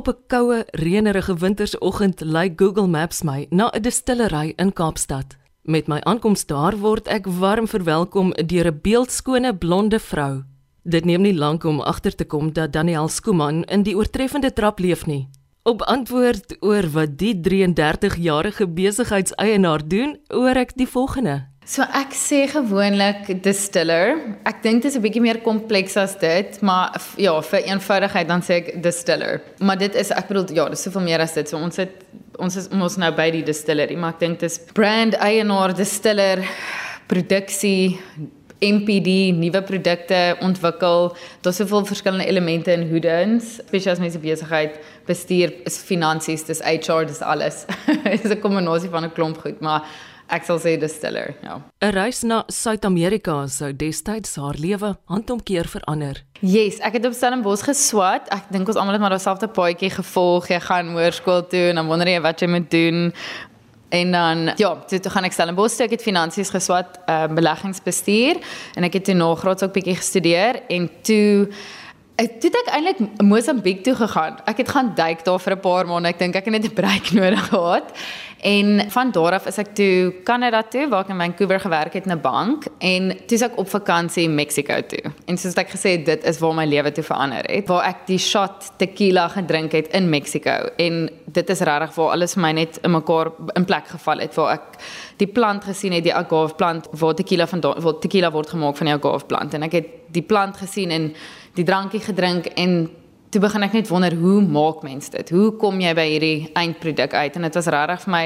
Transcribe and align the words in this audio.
Op 0.00 0.08
'n 0.08 0.26
koue, 0.26 0.64
reënerige 0.70 1.34
wintersoggend 1.34 2.20
lei 2.20 2.52
Google 2.56 2.86
Maps 2.86 3.22
my 3.22 3.46
na 3.50 3.70
'n 3.70 3.82
distillery 3.82 4.52
in 4.56 4.72
Kaapstad. 4.72 5.36
Met 5.62 5.86
my 5.86 6.00
aankoms 6.00 6.46
daar 6.46 6.78
word 6.78 7.06
ek 7.08 7.26
warm 7.26 7.68
verwelkom 7.68 8.32
deur 8.46 8.66
'n 8.66 8.78
beeldskone 8.82 9.56
blonde 9.56 9.98
vrou. 9.98 10.42
Dit 10.82 11.04
neem 11.04 11.20
nie 11.20 11.34
lank 11.34 11.64
om 11.64 11.80
agter 11.80 12.14
te 12.14 12.24
kom 12.24 12.52
dat 12.52 12.72
Daniel 12.72 13.08
Skuman 13.08 13.64
in 13.64 13.82
die 13.82 13.96
oortreffende 13.96 14.52
trap 14.52 14.78
leef 14.78 15.06
nie. 15.06 15.28
Op 15.62 15.82
antwoord 15.82 16.56
oor 16.60 16.90
wat 16.90 17.18
die 17.18 17.40
33-jarige 17.40 18.68
besigheidseienaar 18.68 19.88
doen, 19.88 20.18
hoor 20.26 20.56
ek 20.56 20.76
die 20.76 20.88
volgende. 20.88 21.49
So 21.70 21.84
ek 21.94 22.16
sê 22.18 22.38
gewoonlik 22.50 23.28
distiller. 23.44 24.16
Ek 24.48 24.58
dink 24.64 24.82
dit 24.82 24.90
is 24.90 24.96
'n 24.98 25.02
bietjie 25.04 25.22
meer 25.22 25.38
kompleks 25.38 25.96
as 25.96 26.16
dit, 26.18 26.60
maar 26.62 26.98
ja, 27.16 27.40
vir 27.40 27.60
eenvoudigheid 27.62 28.26
dan 28.26 28.42
sê 28.42 28.58
ek 28.58 28.82
distiller. 28.82 29.40
Maar 29.60 29.78
dit 29.78 29.94
is 29.94 30.10
ek 30.10 30.26
bedoel 30.26 30.56
ja, 30.56 30.68
dis 30.68 30.82
soveel 30.82 31.02
meer 31.02 31.20
as 31.20 31.34
dit. 31.34 31.48
So 31.48 31.56
ons 31.56 31.76
het 31.76 32.02
ons 32.38 32.56
is 32.56 32.68
ons 32.68 32.96
nou 32.96 33.12
by 33.12 33.30
die 33.30 33.44
distillery, 33.44 33.94
maar 33.94 34.14
ek 34.14 34.18
dink 34.18 34.40
dit 34.40 34.50
is 34.50 34.58
brand 34.74 35.14
eienaar 35.14 35.72
distiller 35.72 36.42
produksie 37.06 37.98
MPD 38.60 39.32
nuwe 39.38 39.62
produkte 39.62 40.36
ontwikkel. 40.40 41.16
Daar's 41.42 41.56
soveel 41.56 41.86
verskillende 41.86 42.26
elemente 42.26 42.72
in 42.72 42.88
hoedens, 42.90 43.60
spesiaal 43.68 43.92
as 43.92 44.00
mense 44.00 44.18
besigheid 44.18 44.80
bestuur, 45.06 45.52
is 45.64 45.78
finansies, 45.78 46.42
dis 46.42 46.60
HR, 46.60 47.06
dis 47.06 47.22
alles. 47.22 47.64
Dit 48.04 48.24
is 48.24 48.32
'n 48.32 48.40
kombinasie 48.40 48.90
van 48.90 49.04
'n 49.04 49.12
klomp 49.12 49.38
goed, 49.38 49.60
maar 49.60 49.86
ek 50.30 50.46
sal 50.46 50.60
sê 50.62 50.78
distiller, 50.80 51.34
ja. 51.42 51.60
'n 51.82 51.92
Reis 51.92 52.22
na 52.22 52.44
Suid-Amerika 52.48 53.46
sou 53.48 53.72
destyds 53.72 54.36
haar 54.36 54.54
lewe 54.58 54.96
handomkeer 55.06 55.66
verander. 55.68 56.22
Yes, 56.40 56.78
ek 56.80 56.92
het 56.92 57.06
op 57.06 57.12
Stellenbosch 57.12 57.64
geswat. 57.64 58.28
Ek 58.32 58.48
dink 58.50 58.68
ons 58.68 58.76
almal 58.76 58.92
het 58.96 59.00
maar 59.02 59.10
dieselfde 59.10 59.48
paadjie 59.48 59.90
gevolg. 59.90 60.48
Jy 60.48 60.60
gaan 60.60 60.94
hoërskool 60.94 61.46
toe 61.48 61.68
en 61.70 61.74
dan 61.74 61.86
wonder 61.86 62.08
jy 62.08 62.20
wat 62.20 62.40
jy 62.40 62.48
moet 62.48 62.70
doen. 62.70 63.12
En 63.90 64.12
dan 64.12 64.52
ja, 64.56 64.76
toe 64.86 65.00
toe 65.00 65.10
gaan 65.10 65.24
ek 65.24 65.32
Stellenbosch 65.32 65.76
toe, 65.76 65.86
ek 65.86 65.98
het 65.98 66.02
finansies 66.02 66.50
geswat, 66.50 67.00
uh, 67.08 67.26
beleggingsbestuur 67.26 68.38
en 68.78 68.86
ek 68.86 69.00
het 69.00 69.04
toe 69.04 69.14
nagraads 69.18 69.66
ook 69.66 69.74
bietjie 69.74 69.96
gestudeer 69.98 70.62
en 70.70 70.88
toe 71.02 71.48
ek 72.20 72.36
het 72.44 72.56
ek 72.62 72.70
eintlik 72.76 72.98
Mosambiek 73.24 73.82
toe 73.84 73.94
gegaan. 73.96 74.38
Ek 74.46 74.60
het 74.62 74.68
gaan 74.68 74.92
duik 74.94 75.24
daar 75.24 75.40
vir 75.40 75.54
'n 75.56 75.60
paar 75.60 75.86
maande. 75.86 76.08
Ek 76.08 76.18
dink 76.18 76.36
ek 76.36 76.44
het 76.44 76.52
net 76.52 76.64
'n 76.70 76.74
breek 76.74 77.12
nodig 77.18 77.48
gehad. 77.48 77.92
En 78.40 78.90
van 78.90 79.10
daar 79.10 79.32
af 79.32 79.46
is 79.46 79.58
ek 79.60 79.74
toe 79.76 80.12
Kanada 80.24 80.62
toe 80.62 80.86
waar 80.88 81.04
ek 81.04 81.10
in 81.12 81.18
Vancouver 81.20 81.60
gewerk 81.60 81.92
het 81.92 82.06
in 82.06 82.12
'n 82.12 82.20
bank 82.20 82.64
en 82.78 83.08
toe 83.26 83.36
is 83.36 83.42
ek 83.42 83.58
op 83.58 83.68
vakansie 83.68 84.28
Mexico 84.28 84.80
toe. 84.86 85.12
En 85.24 85.36
soos 85.36 85.54
ek 85.54 85.70
gesê 85.70 85.90
het, 85.90 86.04
dit 86.06 86.24
is 86.24 86.38
waar 86.38 86.54
my 86.54 86.64
lewe 86.64 86.92
toe 86.92 87.04
verander 87.04 87.44
het. 87.44 87.68
Waar 87.68 87.84
ek 87.84 88.06
die 88.06 88.18
shot 88.18 88.70
tequila 88.76 89.28
gedrink 89.28 89.72
het 89.72 89.88
in 89.88 90.08
Mexico 90.08 90.50
en 90.76 91.10
dit 91.26 91.50
is 91.50 91.60
regtig 91.60 91.94
waar 91.94 92.10
alles 92.10 92.34
vir 92.34 92.42
my 92.42 92.52
net 92.52 92.78
in 92.82 92.90
mekaar 92.90 93.30
in 93.54 93.64
plek 93.64 93.86
geval 93.86 94.18
het 94.18 94.34
waar 94.34 94.52
ek 94.52 94.62
die 95.16 95.26
plant 95.28 95.64
gesien 95.64 95.92
het, 95.92 96.04
die 96.04 96.14
agave 96.14 96.54
plant 96.54 96.88
waar 96.90 97.14
tequila 97.14 97.46
van 97.46 97.60
waar 97.60 97.98
tequila 97.98 98.30
word 98.30 98.50
gemaak 98.50 98.76
van 98.76 98.86
die 98.86 98.94
agave 98.94 99.26
plant 99.26 99.54
en 99.54 99.62
ek 99.62 99.72
het 99.72 99.86
die 100.08 100.22
plant 100.22 100.56
gesien 100.56 100.90
en 100.90 101.14
die 101.54 101.64
drankie 101.64 102.00
gedrink 102.00 102.46
en 102.46 102.90
toe 103.30 103.40
begin 103.40 103.62
ek 103.62 103.76
net 103.78 103.90
wonder 103.90 104.14
hoe 104.18 104.40
maak 104.42 104.82
mense 104.82 105.12
dit? 105.14 105.30
Hoe 105.30 105.52
kom 105.60 105.78
jy 105.80 105.92
by 105.94 106.06
hierdie 106.10 106.50
eindproduk 106.58 107.14
uit? 107.14 107.36
En 107.38 107.46
dit 107.46 107.58
was 107.60 107.70
regtig 107.70 108.04
vir 108.06 108.14
my 108.14 108.24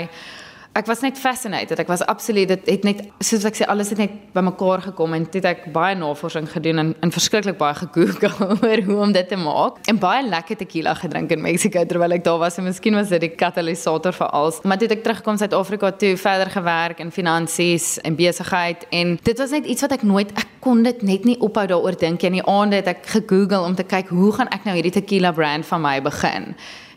ek 0.74 0.88
was 0.90 1.02
net 1.04 1.18
fascinated. 1.18 1.78
Ek 1.78 1.88
was 1.90 2.02
absoluut 2.10 2.50
dit 2.50 2.66
het 2.66 2.86
net 2.86 3.02
soos 3.22 3.44
ek 3.46 3.58
sê 3.58 3.66
alles 3.70 3.92
het 3.94 4.00
net 4.02 4.14
bymekaar 4.34 4.82
gekom 4.88 5.14
en 5.14 5.26
dit 5.30 5.46
ek 5.46 5.68
baie 5.74 5.94
navorsing 5.98 6.48
gedoen 6.50 6.82
en, 6.82 6.90
en 7.04 7.12
verskriklik 7.14 7.58
baie 7.60 7.76
gegoogel 7.78 8.34
oor 8.66 8.82
hoe 8.88 8.98
om 9.06 9.14
dit 9.14 9.28
te 9.30 9.38
maak. 9.38 9.78
En 9.90 10.00
baie 10.02 10.24
lekker 10.26 10.58
tequila 10.64 10.96
gedrink 10.98 11.30
in 11.36 11.44
Mexico 11.44 11.84
terwyl 11.86 12.16
ek 12.18 12.26
daar 12.26 12.40
was 12.42 12.58
en 12.58 12.66
miskien 12.66 12.98
was 12.98 13.12
dit 13.14 13.22
die 13.22 13.32
katalisator 13.38 14.16
vir 14.16 14.32
alles. 14.34 14.60
Maar 14.66 14.82
toe 14.82 14.90
ek 14.90 15.04
teruggekom 15.06 15.38
Suid-Afrika 15.38 15.92
toe 16.00 16.14
verder 16.20 16.50
gewerk 16.50 17.02
in 17.04 17.14
finansies 17.14 17.94
en 18.02 18.18
besigheid 18.18 18.86
en 18.90 19.18
dit 19.22 19.44
was 19.44 19.54
net 19.54 19.70
iets 19.70 19.86
wat 19.86 19.94
ek 19.98 20.06
nooit 20.06 20.34
ek 20.34 20.58
kon 20.64 20.82
dit 20.82 21.02
net 21.06 21.28
nie 21.28 21.38
ophou 21.44 21.68
daaroor 21.70 21.98
dink 22.00 22.24
en 22.26 22.40
die 22.40 22.46
aande 22.50 22.82
het 22.82 22.90
ek 22.90 23.06
gegoogel 23.14 23.68
om 23.68 23.78
te 23.78 23.86
kyk 23.86 24.10
hoe 24.10 24.32
gaan 24.34 24.50
ek 24.54 24.66
nou 24.66 24.74
hierdie 24.74 24.96
tequila 24.98 25.30
brand 25.36 25.66
van 25.68 25.84
my 25.84 26.00
begin 26.02 26.54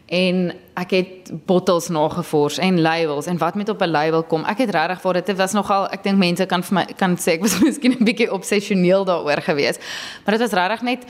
en 0.07 0.53
ek 0.79 0.91
het 0.95 1.31
bottels 1.45 1.89
nagevors 1.91 2.57
en 2.57 2.81
labels 2.81 3.25
en 3.25 3.37
wat 3.37 3.55
met 3.55 3.69
op 3.69 3.81
'n 3.81 3.91
label 3.91 4.23
kom. 4.23 4.43
Ek 4.45 4.57
het 4.57 4.69
regtig 4.69 5.01
vir 5.01 5.13
dit 5.13 5.37
was 5.37 5.51
nogal 5.51 5.87
ek 5.91 6.03
dink 6.03 6.17
mense 6.17 6.45
kan 6.45 6.63
vir 6.63 6.73
my 6.73 6.85
kan 6.95 7.17
sê 7.17 7.31
ek 7.31 7.41
was 7.41 7.59
miskien 7.63 7.91
'n 7.91 8.03
bietjie 8.03 8.31
obsessioneel 8.31 9.05
daaroor 9.05 9.41
gewees. 9.41 9.77
Maar 10.25 10.37
dit 10.37 10.49
was 10.49 10.59
regtig 10.59 10.81
net 10.81 11.05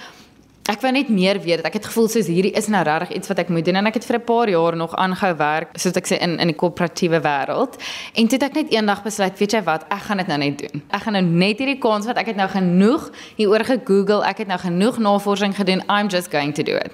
ek 0.68 0.82
wou 0.84 0.92
net 0.92 1.10
meer 1.10 1.40
weet. 1.42 1.64
Ek 1.66 1.78
het 1.80 1.88
gevoel 1.88 2.10
soos 2.12 2.28
hierdie 2.32 2.52
is 2.60 2.68
nou 2.72 2.82
regtig 2.86 3.16
iets 3.18 3.32
wat 3.32 3.40
ek 3.44 3.52
moet 3.54 3.66
doen 3.66 3.80
en 3.80 3.88
ek 3.90 4.00
het 4.00 4.06
vir 4.06 4.18
'n 4.20 4.26
paar 4.28 4.50
jaar 4.50 4.76
nog 4.76 4.96
aangehou 4.96 5.36
werk 5.38 5.70
soos 5.80 5.96
ek 5.96 6.08
sê 6.08 6.20
in 6.20 6.40
in 6.40 6.48
die 6.48 6.56
koöperatiewe 6.56 7.20
wêreld. 7.22 7.80
En 8.16 8.28
toe 8.28 8.38
het 8.38 8.44
ek 8.44 8.54
net 8.54 8.72
eendag 8.72 9.04
besluit, 9.04 9.40
weet 9.40 9.52
jy 9.52 9.64
wat, 9.64 9.86
ek 9.90 10.02
gaan 10.08 10.18
dit 10.18 10.28
nou 10.28 10.38
net 10.38 10.58
doen. 10.58 10.84
Ek 10.92 11.02
gaan 11.02 11.14
nou 11.14 11.24
net 11.24 11.58
hierdie 11.60 11.80
kans 11.80 12.06
wat 12.06 12.18
ek 12.18 12.26
het 12.26 12.36
nou 12.36 12.50
genoeg 12.50 13.12
hieroor 13.38 13.64
gegoogel, 13.64 14.26
ek 14.26 14.38
het 14.38 14.48
nou 14.48 14.60
genoeg 14.60 14.98
navorsing 14.98 15.56
gedoen. 15.56 15.82
I'm 15.90 16.08
just 16.08 16.32
going 16.32 16.54
to 16.54 16.64
do 16.64 16.76
it. 16.76 16.92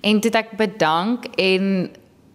En 0.00 0.20
toe 0.20 0.30
ek 0.30 0.56
bedank 0.56 1.26
en 1.36 1.90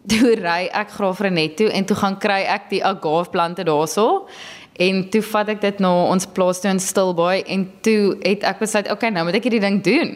toe 0.11 0.35
ry 0.39 0.69
ek 0.71 0.89
Graafrenet 0.95 1.57
toe 1.57 1.67
en 1.69 1.85
toe 1.85 1.95
gaan 1.95 2.17
kry 2.17 2.43
ek 2.47 2.69
die 2.69 2.83
agave 2.85 3.29
plante 3.29 3.63
daarso 3.63 4.27
En 4.77 5.09
toe 5.09 5.21
vat 5.25 5.49
ek 5.49 5.61
dit 5.61 5.79
na 5.81 5.89
ons 6.11 6.27
plaas 6.37 6.59
toe 6.61 6.69
in 6.69 6.79
Stilbaai 6.81 7.43
en 7.53 7.65
toe 7.85 8.15
het 8.21 8.43
ek 8.45 8.59
besluit, 8.61 8.89
okay, 8.93 9.09
nou 9.09 9.23
moet 9.25 9.37
ek 9.39 9.47
hierdie 9.49 9.61
ding 9.63 9.79
doen. 9.81 10.11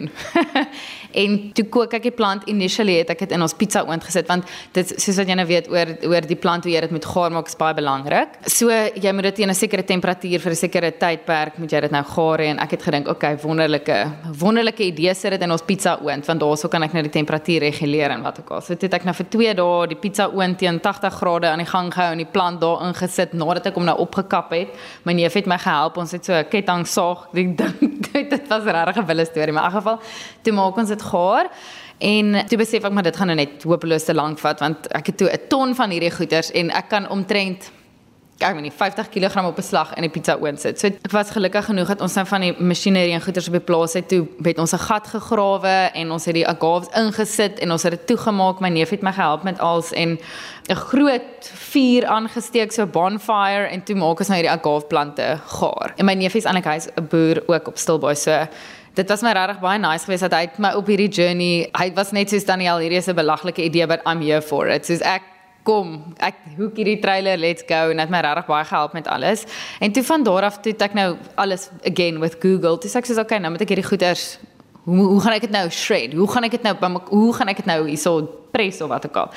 en 1.21 1.37
toe 1.57 1.65
kook 1.73 1.95
ek 1.97 2.05
die 2.07 2.13
plant 2.15 2.45
initially 2.51 2.99
het 2.99 3.09
ek 3.13 3.25
dit 3.25 3.33
in 3.35 3.41
ons 3.43 3.55
pizza 3.57 3.81
oond 3.87 4.03
gesit 4.05 4.29
want 4.29 4.47
dit 4.75 4.93
soos 4.93 5.17
wat 5.19 5.27
jy 5.27 5.35
nou 5.35 5.47
weet 5.49 5.67
oor 5.71 5.91
oor 6.07 6.27
die 6.29 6.37
plant 6.39 6.67
hoe 6.67 6.71
jy 6.71 6.83
dit 6.85 6.93
moet 6.95 7.07
gaar 7.09 7.33
maak 7.33 7.49
is 7.49 7.57
baie 7.59 7.75
belangrik. 7.77 8.37
So 8.45 8.69
jy 8.69 9.13
moet 9.15 9.31
dit 9.31 9.41
teen 9.41 9.49
'n 9.49 9.57
sekere 9.57 9.83
temperatuur 9.83 10.39
vir 10.39 10.51
'n 10.51 10.61
sekere 10.61 10.91
tydperk 10.91 11.57
moet 11.57 11.71
jy 11.71 11.81
dit 11.81 11.91
nou 11.91 12.03
gaar 12.03 12.39
en 12.41 12.59
ek 12.59 12.71
het 12.71 12.83
gedink, 12.83 13.07
okay, 13.07 13.35
wonderlike 13.41 13.97
wonderlike 14.39 14.83
idee 14.83 15.13
sit 15.15 15.31
dit 15.31 15.41
in 15.41 15.51
ons 15.51 15.65
pizza 15.65 15.97
oond 16.01 16.25
want 16.25 16.39
daarso 16.39 16.67
kan 16.69 16.83
ek 16.83 16.93
nou 16.93 17.03
die 17.03 17.11
temperatuur 17.11 17.59
reguleer 17.61 18.11
en 18.11 18.21
wat 18.21 18.39
ook 18.39 18.51
al. 18.51 18.61
So 18.61 18.73
dit 18.73 18.83
het 18.83 18.93
ek 18.93 19.05
nou 19.05 19.13
vir 19.13 19.25
2 19.29 19.53
dae 19.55 19.87
die 19.87 19.99
pizza 19.99 20.29
oond 20.29 20.57
teen 20.57 20.79
80 20.79 21.13
grade 21.13 21.47
aan 21.47 21.59
die 21.59 21.65
gang 21.65 21.91
gehou 21.91 22.11
en 22.11 22.17
die 22.17 22.31
plant 22.31 22.61
daar 22.61 22.87
ingesit 22.87 23.33
nadat 23.33 23.65
ek 23.65 23.75
hom 23.75 23.85
nou 23.85 23.97
opgekap 23.97 24.50
het. 24.51 24.69
My 25.03 25.13
neef 25.13 25.33
het 25.33 25.45
my 25.45 25.57
gehelp. 25.57 25.97
Ons 25.97 26.11
het 26.11 26.25
so 26.25 26.33
'n 26.33 26.47
ketting 26.49 26.87
saag. 26.87 27.27
Ek 27.33 27.57
dink 27.57 28.29
dit 28.35 28.47
was 28.47 28.63
regtig 28.63 28.97
'n 28.97 29.05
wille 29.05 29.25
storie, 29.25 29.53
maar 29.53 29.63
in 29.63 29.71
elk 29.71 29.83
geval 29.83 29.99
toe 30.41 30.53
maak 30.53 30.77
ons 30.77 30.89
dit 30.89 31.01
gaar. 31.01 31.49
En 31.97 32.47
toe 32.47 32.57
besef 32.57 32.83
ek 32.83 32.91
maar 32.91 33.03
dit 33.03 33.17
gaan 33.17 33.27
nou 33.27 33.37
net 33.37 33.63
hopeloos 33.63 34.03
te 34.03 34.13
lank 34.13 34.39
vat 34.39 34.59
want 34.59 34.87
ek 34.87 35.05
het 35.05 35.17
toe 35.17 35.29
'n 35.29 35.47
ton 35.47 35.75
van 35.75 35.89
hierdie 35.89 36.11
goeders 36.11 36.51
en 36.51 36.69
ek 36.69 36.89
kan 36.89 37.09
omtrent 37.09 37.71
ek 38.41 38.55
weet 38.57 38.65
nie 38.65 38.71
50 38.71 39.09
kg 39.09 39.45
op 39.45 39.57
'n 39.57 39.61
slag 39.61 39.93
in 39.95 40.01
die 40.01 40.09
pizza 40.09 40.37
oond 40.39 40.59
sit. 40.59 40.79
So 40.79 40.87
ek 40.87 41.11
was 41.11 41.31
gelukkig 41.31 41.65
genoeg 41.65 41.87
dat 41.87 42.01
ons 42.01 42.13
nou 42.15 42.25
van 42.25 42.41
die 42.41 42.55
masjinerie 42.59 43.13
en 43.13 43.21
goeders 43.21 43.47
op 43.47 43.53
die 43.53 43.61
plaas 43.61 43.93
het 43.93 44.07
toe 44.07 44.27
het 44.43 44.57
ons 44.57 44.73
'n 44.73 44.77
gat 44.77 45.07
gegrawe 45.07 45.91
en 45.93 46.11
ons 46.11 46.25
het 46.25 46.33
die 46.33 46.47
agaves 46.47 46.89
ingesit 46.95 47.59
en 47.59 47.71
ons 47.71 47.83
het 47.83 47.91
dit 47.91 48.07
toegemaak. 48.07 48.59
My 48.59 48.69
neef 48.69 48.89
het 48.89 49.01
my 49.01 49.11
gehelp 49.11 49.43
met 49.43 49.59
alles 49.59 49.91
en 49.91 50.19
'n 50.69 50.75
groot 50.75 51.51
vuur 51.53 52.05
aangesteek 52.05 52.71
so 52.71 52.85
bonfire 52.85 53.67
en 53.67 53.83
toe 53.83 53.95
maak 53.95 54.19
ons 54.19 54.27
nou 54.27 54.39
hierdie 54.39 54.57
agave 54.59 54.85
plante 54.85 55.39
gaar. 55.45 55.93
En 55.97 56.05
my 56.05 56.13
neef 56.13 56.35
is 56.35 56.45
eintlik 56.45 56.65
hy's 56.65 56.87
'n 56.95 57.07
boer 57.07 57.43
ook 57.47 57.67
op 57.67 57.77
Stilbaai 57.77 58.15
so 58.15 58.47
Dit 58.93 59.07
was 59.07 59.21
my 59.21 59.31
regtig 59.31 59.61
baie 59.61 59.79
nice 59.79 60.03
geweest 60.03 60.25
dat 60.27 60.33
hy 60.35 60.49
my 60.57 60.73
op 60.75 60.89
hierdie 60.91 61.07
journey, 61.07 61.69
hy 61.79 61.93
was 61.95 62.11
net 62.11 62.29
soos 62.29 62.43
Daniel, 62.43 62.77
hierdie 62.83 62.97
is 62.97 63.07
'n 63.07 63.15
belaglike 63.15 63.63
idee 63.63 63.87
but 63.87 64.01
I'm 64.05 64.19
here 64.21 64.41
for 64.41 64.67
it. 64.67 64.85
Soos 64.85 64.99
ek 64.99 65.21
kom, 65.63 66.13
ek 66.17 66.35
hoek 66.57 66.75
hierdie 66.75 66.99
trailer, 66.99 67.37
let's 67.37 67.63
go 67.67 67.89
en 67.91 67.97
dit 67.97 68.09
my 68.09 68.21
regtig 68.25 68.47
baie 68.47 68.65
gehelp 68.65 68.93
met 68.93 69.07
alles. 69.07 69.45
En 69.79 69.91
toe 69.91 70.03
van 70.03 70.23
daar 70.23 70.43
af 70.43 70.61
toe 70.61 70.73
ek 70.73 70.93
nou 70.93 71.17
alles 71.35 71.69
again 71.85 72.19
with 72.19 72.39
Google. 72.39 72.77
Dis 72.81 72.95
ek 72.95 73.05
sê 73.05 73.19
okay, 73.19 73.37
nou 73.37 73.51
moet 73.51 73.61
ek 73.61 73.75
hierdie 73.75 73.89
goeders 73.89 74.39
hoe 74.83 75.05
hoe 75.05 75.21
gaan 75.21 75.33
ek 75.33 75.45
dit 75.45 75.53
nou 75.53 75.69
shred? 75.69 76.13
Hoe 76.17 76.27
gaan 76.31 76.47
ek 76.47 76.57
dit 76.57 76.63
nou 76.63 76.75
hoe 77.09 77.33
gaan 77.37 77.51
ek 77.51 77.61
dit 77.61 77.69
nou 77.69 77.83
hierso 77.87 78.41
pres 78.51 78.81
of 78.81 78.89
wat 78.89 79.05
ook 79.05 79.15
al. 79.15 79.31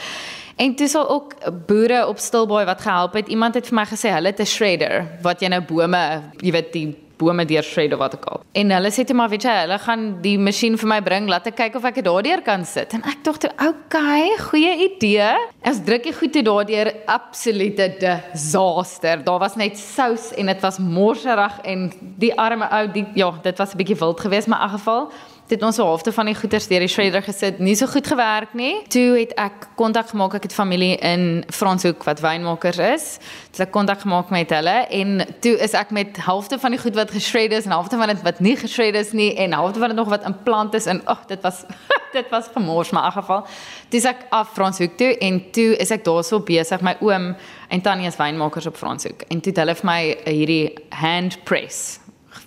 En 0.56 0.74
dis 0.74 0.94
al 0.94 1.08
ook 1.10 1.34
boere 1.66 2.06
op 2.06 2.18
Stilbaai 2.18 2.64
wat 2.64 2.80
gehelp 2.80 3.14
het. 3.18 3.28
Iemand 3.28 3.54
het 3.54 3.66
vir 3.66 3.74
my 3.74 3.86
gesê 3.90 4.12
hulle 4.14 4.30
het 4.30 4.40
'n 4.40 4.46
shredder 4.46 5.18
wat 5.22 5.40
jy 5.40 5.48
nou 5.48 5.60
bome, 5.60 6.22
jy 6.40 6.52
weet 6.52 6.72
die 6.72 7.03
bome 7.18 7.44
deur 7.48 7.62
shred 7.62 7.92
of 7.92 7.98
wat 7.98 8.14
ook 8.16 8.24
al. 8.32 8.42
En 8.52 8.70
hulle 8.70 8.90
sê 8.94 9.04
toe 9.06 9.16
maar 9.16 9.30
weet 9.32 9.46
jy, 9.46 9.54
hulle 9.64 9.78
gaan 9.82 10.06
die 10.24 10.36
masjien 10.38 10.78
vir 10.80 10.90
my 10.90 11.00
bring, 11.04 11.28
laat 11.30 11.46
ek 11.50 11.58
kyk 11.60 11.78
of 11.78 11.84
ek 11.88 12.00
dit 12.00 12.08
daardeur 12.08 12.42
kan 12.46 12.64
sit. 12.68 12.94
En 12.96 13.04
ek 13.10 13.22
dink 13.26 13.42
toe, 13.44 13.50
okay, 13.68 14.30
goeie 14.48 14.74
idee. 14.88 15.30
As 15.64 15.82
druk 15.84 16.08
jy 16.08 16.14
goed 16.16 16.34
toe 16.36 16.44
daardeur, 16.46 16.92
absolute 17.06 17.90
disaster. 18.00 19.22
Daar 19.24 19.40
was 19.42 19.56
net 19.60 19.78
sous 19.80 20.32
en 20.38 20.50
dit 20.52 20.66
was 20.66 20.78
morserig 20.78 21.60
en 21.64 21.86
die 22.22 22.32
arme 22.38 22.68
ou, 22.70 22.84
die 22.94 23.06
ja, 23.18 23.30
dit 23.42 23.58
was 23.58 23.74
'n 23.74 23.78
bietjie 23.78 23.98
wild 23.98 24.20
geweest, 24.20 24.48
maar 24.48 24.62
in 24.62 24.70
elk 24.70 24.78
geval 24.78 25.10
Dit 25.44 25.60
ons 25.60 25.76
halfte 25.76 26.08
van 26.16 26.24
die 26.30 26.34
goeders 26.34 26.64
deur 26.70 26.80
die 26.80 26.88
shredder 26.88 27.20
gesit, 27.20 27.58
nie 27.60 27.74
so 27.76 27.84
goed 27.92 28.06
gewerk 28.08 28.54
nie. 28.56 28.78
Toe 28.88 29.18
het 29.18 29.34
ek 29.36 29.66
kontak 29.76 30.08
gemaak, 30.08 30.38
ek 30.38 30.46
het 30.48 30.54
familie 30.56 30.94
in 31.04 31.42
Franshoek 31.52 32.06
wat 32.08 32.22
wynmakers 32.24 32.80
is. 32.80 33.04
Toe 33.52 33.66
ek 33.66 33.74
kontak 33.74 34.00
gemaak 34.06 34.32
met 34.32 34.54
hulle 34.56 34.76
en 34.88 35.20
toe 35.44 35.52
is 35.66 35.76
ek 35.76 35.92
met 35.92 36.16
halfte 36.24 36.56
van 36.62 36.72
die 36.72 36.80
goed 36.80 36.96
wat 36.96 37.12
geshred 37.12 37.52
is 37.52 37.68
en 37.68 37.76
halfte 37.76 38.00
van 38.00 38.14
dit 38.14 38.24
wat 38.24 38.40
nie 38.40 38.54
geshred 38.56 38.96
is 38.96 39.12
nie 39.12 39.34
en 39.44 39.52
halfte 39.52 39.84
van 39.84 39.92
dit 39.92 40.00
nog 40.00 40.08
wat 40.14 40.24
in 40.24 40.38
plant 40.48 40.80
is 40.80 40.88
en 40.88 41.02
ag, 41.04 41.20
oh, 41.20 41.28
dit 41.28 41.44
was 41.44 41.60
dit 42.16 42.32
was 42.32 42.48
gemors 42.56 42.94
maar 42.96 43.12
in 43.12 43.18
geval. 43.18 43.44
Dis 43.92 44.08
ek 44.08 44.24
af 44.32 44.56
Franshoek 44.56 44.96
toe 44.96 45.12
en 45.28 45.42
toe 45.52 45.74
is 45.76 45.92
ek 45.92 46.08
daarso 46.08 46.40
besig 46.40 46.80
my 46.80 46.96
oom 47.04 47.34
en 47.68 47.84
tannie 47.84 48.08
is 48.08 48.16
wynmakers 48.16 48.72
op 48.72 48.80
Franshoek 48.80 49.28
en 49.28 49.44
toe 49.44 49.52
het 49.52 49.60
hulle 49.66 49.76
vir 49.76 49.92
my 49.92 50.00
hierdie 50.24 50.66
hand 51.04 51.42
press. 51.44 51.98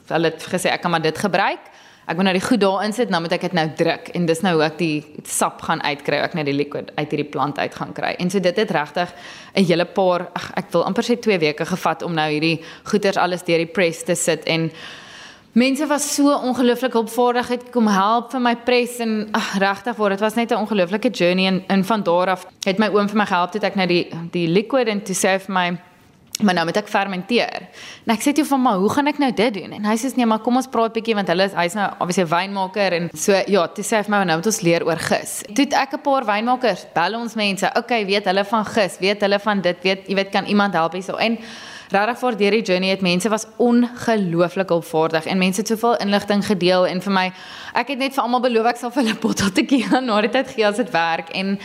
Hulle 0.10 0.34
het 0.34 0.50
gesê 0.50 0.74
ek 0.74 0.82
kan 0.82 0.98
maar 0.98 1.06
dit 1.06 1.28
gebruik. 1.28 1.76
Ek 2.08 2.16
moet 2.16 2.30
nou 2.30 2.34
die 2.38 2.44
goed 2.46 2.62
daarin 2.64 2.94
sit, 2.96 3.10
nou 3.12 3.20
moet 3.20 3.34
ek 3.36 3.42
dit 3.50 3.56
nou 3.58 3.66
druk. 3.76 4.14
En 4.16 4.26
dis 4.30 4.42
nou 4.46 4.54
hoe 4.56 4.64
ek 4.64 4.78
die 4.80 5.24
sap 5.28 5.60
gaan 5.68 5.82
uitkry, 5.84 6.22
ek 6.24 6.38
net 6.40 6.48
die 6.48 6.56
liquid 6.56 6.94
uit 6.96 7.10
hierdie 7.12 7.28
plant 7.28 7.60
uit 7.60 7.76
gaan 7.76 7.92
kry. 7.98 8.14
En 8.16 8.32
so 8.32 8.40
dit 8.40 8.62
het 8.62 8.72
regtig 8.72 9.12
'n 9.56 9.66
hele 9.66 9.86
paar 9.86 10.30
ag 10.34 10.52
ek 10.56 10.72
wil 10.72 10.86
amper 10.86 11.04
sê 11.04 11.20
2 11.20 11.40
weke 11.40 11.66
gevat 11.66 12.04
om 12.04 12.14
nou 12.14 12.30
hierdie 12.32 12.64
goeders 12.84 13.18
alles 13.18 13.44
deur 13.44 13.58
die 13.58 13.74
press 13.74 14.04
te 14.04 14.16
sit. 14.16 14.46
En 14.46 14.72
Mense 15.58 15.88
was 15.88 16.16
so 16.16 16.30
ongelooflik 16.30 16.94
hulpvaardig 16.94 17.48
het 17.48 17.70
kom 17.72 17.88
help 17.88 18.32
vir 18.32 18.40
my 18.40 18.56
pres 18.56 19.00
en 19.00 19.28
ag 19.34 19.58
regtig 19.58 19.96
waar 19.98 20.10
dit 20.10 20.20
was 20.20 20.36
net 20.36 20.52
'n 20.52 20.62
ongelooflike 20.64 21.10
journey. 21.10 21.48
En 21.48 21.64
in 21.68 21.84
van 21.84 22.04
daar 22.04 22.30
af 22.30 22.46
het 22.64 22.78
my 22.78 22.88
oom 22.88 23.10
vir 23.10 23.18
my 23.18 23.26
gehelp 23.26 23.52
toe 23.52 23.62
ek 23.62 23.76
nou 23.76 23.88
die 23.88 24.08
die 24.32 24.48
liquid 24.48 24.88
en 24.88 25.02
toe 25.02 25.16
sê 25.16 25.40
vir 25.40 25.54
my 25.54 25.78
maar 26.42 26.54
nou 26.54 26.66
moet 26.70 26.78
ek 26.78 26.90
fermenteer. 26.92 27.68
En 28.06 28.14
ek 28.14 28.22
sê 28.22 28.34
toe 28.36 28.46
van 28.46 28.62
maar 28.62 28.82
hoe 28.82 28.90
gaan 28.94 29.10
ek 29.10 29.22
nou 29.22 29.32
dit 29.34 29.54
doen? 29.54 29.72
En 29.78 29.88
hy 29.90 29.96
sê 29.98 30.12
nee, 30.16 30.26
maar 30.30 30.44
kom 30.46 30.60
ons 30.60 30.70
praat 30.72 30.94
bietjie 30.94 31.16
want 31.18 31.32
hulle 31.34 31.48
is 31.50 31.56
hy's 31.58 31.78
nou 31.78 31.88
obviously 31.98 32.26
'n 32.26 32.32
wynmaker 32.34 32.98
en 33.00 33.10
so 33.14 33.34
ja, 33.34 33.68
toe 33.68 33.84
sê 33.84 33.98
hy 33.98 34.04
vir 34.04 34.14
my 34.14 34.24
nou 34.24 34.38
moet 34.38 34.52
ons 34.52 34.62
leer 34.62 34.86
oor 34.86 35.02
gis. 35.10 35.42
Toe 35.54 35.66
ek 35.72 35.94
'n 35.94 36.02
paar 36.02 36.26
wynmakers 36.26 36.86
bel 36.94 37.16
ons 37.16 37.36
mense. 37.36 37.72
Okay, 37.76 38.06
weet 38.06 38.26
hulle 38.26 38.46
van 38.46 38.66
gis? 38.66 38.98
Weet 39.00 39.22
hulle 39.22 39.40
van 39.40 39.62
dit? 39.62 39.78
Weet 39.82 40.08
jy 40.08 40.16
weet 40.16 40.30
kan 40.32 40.46
iemand 40.46 40.74
help 40.74 40.94
hierso? 40.94 41.16
En 41.16 41.38
regtig 41.90 42.20
vir 42.20 42.38
deur 42.38 42.52
die 42.52 42.64
journey 42.64 42.90
het 42.90 43.02
mense 43.02 43.30
was 43.30 43.46
ongelooflik 43.58 44.72
opvaardig 44.72 45.26
en 45.26 45.38
mense 45.38 45.62
het 45.62 45.68
soveel 45.68 45.96
inligting 46.04 46.44
gedeel 46.46 46.88
en 46.88 47.02
vir 47.02 47.14
my 47.14 47.32
ek 47.74 47.94
het 47.94 48.02
net 48.02 48.14
vir 48.14 48.24
almal 48.24 48.44
beloof 48.44 48.66
ek 48.74 48.82
sal 48.82 48.92
vir 48.92 49.04
hulle 49.04 49.20
bottel 49.22 49.52
te 49.56 49.64
gee 49.68 50.02
na 50.02 50.20
die 50.22 50.34
tyd 50.34 50.52
gee 50.52 50.68
as 50.68 50.82
dit 50.82 50.92
werk 50.92 51.32
en 51.32 51.58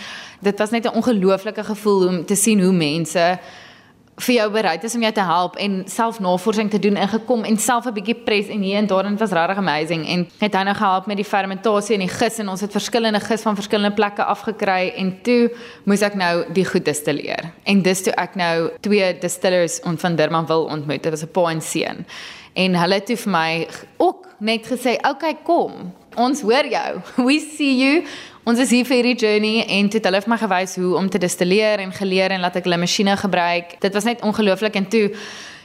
dit 0.43 0.59
was 0.59 0.71
net 0.71 0.87
'n 0.87 0.95
ongelooflike 0.95 1.65
gevoel 1.65 2.09
om 2.09 2.25
te 2.25 2.37
sien 2.37 2.61
hoe 2.61 2.73
mense 2.73 3.39
vir 4.21 4.35
jou 4.35 4.49
bereid 4.53 4.83
is 4.85 4.95
om 4.95 5.03
jou 5.03 5.13
te 5.13 5.25
help 5.25 5.57
en 5.57 5.83
self 5.89 6.19
navorsing 6.21 6.71
te 6.71 6.79
doen 6.79 6.97
en 7.01 7.09
gekom 7.09 7.45
en 7.49 7.57
self 7.57 7.87
'n 7.87 7.95
bietjie 7.95 8.15
pres 8.15 8.49
en 8.49 8.61
hier 8.61 8.77
en 8.77 8.87
daar 8.87 9.05
en 9.05 9.17
dit 9.17 9.21
was 9.21 9.31
regtig 9.31 9.57
amazing 9.57 10.07
en 10.07 10.29
het 10.39 10.55
hy 10.55 10.63
nou 10.63 10.75
gehelp 10.75 11.07
met 11.07 11.17
die 11.17 11.25
fermentasie 11.25 11.95
en 11.95 12.01
die 12.01 12.09
gis 12.09 12.39
en 12.39 12.49
ons 12.49 12.61
het 12.61 12.71
verskillende 12.71 13.21
gis 13.21 13.43
van 13.43 13.55
verskillende 13.55 13.95
plekke 13.95 14.25
afgekry 14.25 14.93
en 14.97 15.23
toe 15.23 15.51
moes 15.85 16.03
ek 16.03 16.15
nou 16.15 16.45
die 16.53 16.65
goed 16.65 16.85
distilleer. 16.85 17.53
En 17.65 17.83
dis 17.83 18.03
toe 18.03 18.13
ek 18.13 18.35
nou 18.35 18.71
twee 18.81 19.19
distillers 19.19 19.81
on 19.81 19.99
van 19.99 20.17
Durbanville 20.17 20.69
ontmoet. 20.69 21.03
Dit 21.03 21.13
was 21.13 21.23
'n 21.23 21.33
pa 21.33 21.51
en 21.51 21.61
seun. 21.61 22.07
En 22.53 22.75
hulle 22.75 22.95
het 22.95 23.07
toe 23.07 23.17
vir 23.17 23.33
my 23.33 23.69
ook 23.97 24.29
net 24.39 24.67
gesê 24.67 24.99
okay 25.09 25.37
kom. 25.43 25.93
Ons 26.17 26.43
hoor 26.43 26.67
jou. 26.67 27.01
We 27.27 27.39
see 27.41 27.77
you 27.77 28.05
Ons 28.43 28.59
is 28.59 28.73
hier 28.75 28.83
vir 28.83 28.97
hierdie 28.99 29.19
journey 29.23 29.61
en 29.71 29.87
toe 29.87 30.01
het 30.01 30.07
hulle 30.09 30.19
vir 30.25 30.31
my 30.33 30.37
gewys 30.41 30.73
hoe 30.81 30.97
om 30.99 31.07
te 31.07 31.19
distilleer 31.23 31.79
en 31.79 31.93
geleer 31.95 32.33
en 32.35 32.43
laat 32.43 32.57
ek 32.59 32.65
hulle 32.67 32.79
masjiene 32.83 33.15
gebruik. 33.21 33.77
Dit 33.85 33.95
was 33.95 34.09
net 34.09 34.25
ongelooflik 34.27 34.75
en 34.81 34.89
toe 34.91 35.05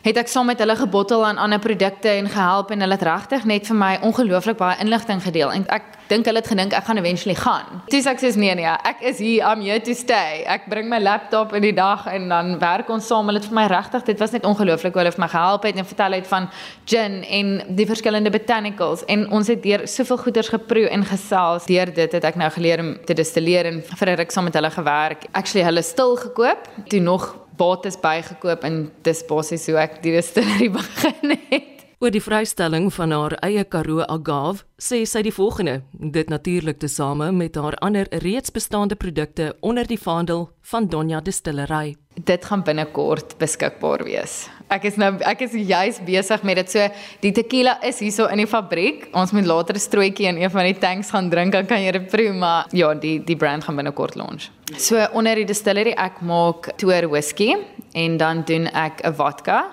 het 0.07 0.17
ek 0.21 0.29
saam 0.31 0.47
met 0.47 0.59
hulle 0.63 0.75
gebottel 0.79 1.25
aan 1.27 1.37
ander 1.37 1.59
produkte 1.59 2.07
en 2.07 2.29
gehelp 2.31 2.71
en 2.71 2.83
hulle 2.83 2.95
het 2.95 3.03
regtig 3.03 3.43
net 3.49 3.67
vir 3.67 3.75
my 3.75 3.93
ongelooflik 4.07 4.57
baie 4.59 4.79
inligting 4.79 5.19
gedeel 5.23 5.51
en 5.51 5.65
ek 5.73 5.95
dink 6.07 6.27
hulle 6.29 6.39
het 6.39 6.47
gedink 6.47 6.75
ek 6.77 6.85
gaan 6.87 6.99
eventually 7.01 7.35
gaan. 7.35 7.81
Toe 7.91 7.99
sê 7.99 8.13
ek 8.13 8.21
sê 8.21 8.29
nee 8.39 8.53
nee, 8.55 8.75
ek 8.87 9.01
is 9.09 9.19
hier, 9.19 9.43
I'm 9.43 9.59
here 9.65 9.81
to 9.83 9.95
stay. 9.97 10.45
Ek 10.47 10.69
bring 10.71 10.87
my 10.87 11.01
laptop 11.03 11.51
in 11.57 11.65
die 11.65 11.73
dag 11.75 12.05
en 12.07 12.29
dan 12.31 12.53
werk 12.61 12.87
ons 12.93 13.09
saam. 13.09 13.27
Hulle 13.27 13.41
het 13.41 13.49
vir 13.49 13.57
my 13.57 13.65
regtig, 13.71 14.05
dit 14.07 14.23
was 14.23 14.35
net 14.35 14.47
ongelooflik 14.47 14.95
hoe 14.95 15.03
hulle 15.03 15.11
vir 15.15 15.23
my 15.25 15.29
gehelp 15.33 15.67
het 15.67 15.81
en 15.81 15.89
vertel 15.89 16.15
het 16.15 16.29
van 16.31 16.47
gin 16.87 17.17
en 17.39 17.51
die 17.75 17.87
verskillende 17.89 18.31
botanicals 18.31 19.03
en 19.11 19.25
ons 19.35 19.51
het 19.51 19.59
deur 19.63 19.83
soveel 19.91 20.21
goeders 20.23 20.51
geproe 20.53 20.87
en 20.87 21.03
gesels. 21.11 21.67
Deur 21.67 21.91
dit 21.99 22.15
het 22.15 22.29
ek 22.31 22.39
nou 22.39 22.47
geleer 22.55 22.85
om 22.85 22.95
te 23.03 23.17
distilleer 23.17 23.67
en 23.73 23.83
vir 23.83 24.07
'n 24.07 24.17
ruk 24.23 24.31
saam 24.31 24.47
met 24.47 24.55
hulle 24.55 24.71
gewerk. 24.71 25.27
Actually 25.33 25.67
hulle 25.67 25.83
stil 25.83 26.15
gekoop, 26.15 26.71
toe 26.87 26.99
nog 27.03 27.35
bates 27.57 27.97
bygekoop 28.01 28.63
en 28.67 28.85
dis 29.05 29.23
basies 29.29 29.65
hoe 29.69 29.79
ek 29.81 29.99
die 30.03 30.13
distillery 30.15 30.69
begin 30.79 31.37
het. 31.49 31.76
Oor 31.97 32.11
die 32.13 32.21
vrystelling 32.21 32.91
van 32.93 33.09
haar 33.09 33.33
eie 33.41 33.63
Karoo 33.65 34.03
Agave 34.05 34.67
sê 34.77 34.99
sy 35.09 35.23
die 35.25 35.31
volgende: 35.33 35.79
Dit 36.13 36.29
natuurlik 36.29 36.77
tesame 36.77 37.31
met 37.33 37.55
haar 37.57 37.73
ander 37.81 38.05
reeds 38.21 38.53
bestaande 38.53 38.93
produkte 38.95 39.55
onder 39.65 39.87
die 39.89 39.97
vaandel 39.97 40.45
van 40.61 40.85
Donja 40.93 41.23
Distillery. 41.25 41.95
Dit 42.13 42.45
gaan 42.45 42.61
binnekort 42.61 43.33
beskikbaar 43.41 44.05
wees. 44.05 44.45
Ek 44.69 44.85
is 44.85 45.01
nou 45.01 45.15
ek 45.25 45.41
is 45.47 45.57
juis 45.57 45.97
besig 46.05 46.45
met 46.45 46.61
dit. 46.61 46.69
So 46.69 46.85
die 47.25 47.33
tequila 47.33 47.79
is 47.81 47.97
hierso 48.05 48.29
in 48.29 48.43
die 48.43 48.49
fabriek. 48.51 49.09
Ons 49.17 49.33
moet 49.33 49.49
later 49.49 49.73
'n 49.73 49.81
strootjie 49.81 50.29
in 50.29 50.37
een 50.37 50.53
van 50.53 50.69
die 50.69 50.77
tanks 50.77 51.09
gaan 51.09 51.29
drink, 51.33 51.51
dan 51.51 51.65
kan 51.65 51.81
jy 51.81 51.91
dit 51.91 52.07
proe, 52.11 52.31
maar 52.33 52.67
ja, 52.71 52.93
die 52.93 53.23
die 53.23 53.35
brand 53.35 53.63
gaan 53.63 53.75
binnekort 53.75 54.15
launch. 54.15 54.51
So 54.77 55.07
onder 55.13 55.33
die 55.35 55.45
distillery 55.45 55.97
ek 55.97 56.21
maak 56.21 56.77
toer 56.77 57.09
whisky 57.09 57.55
en 57.93 58.17
dan 58.17 58.43
doen 58.45 58.67
ek 58.67 59.01
'n 59.03 59.13
vodka 59.13 59.65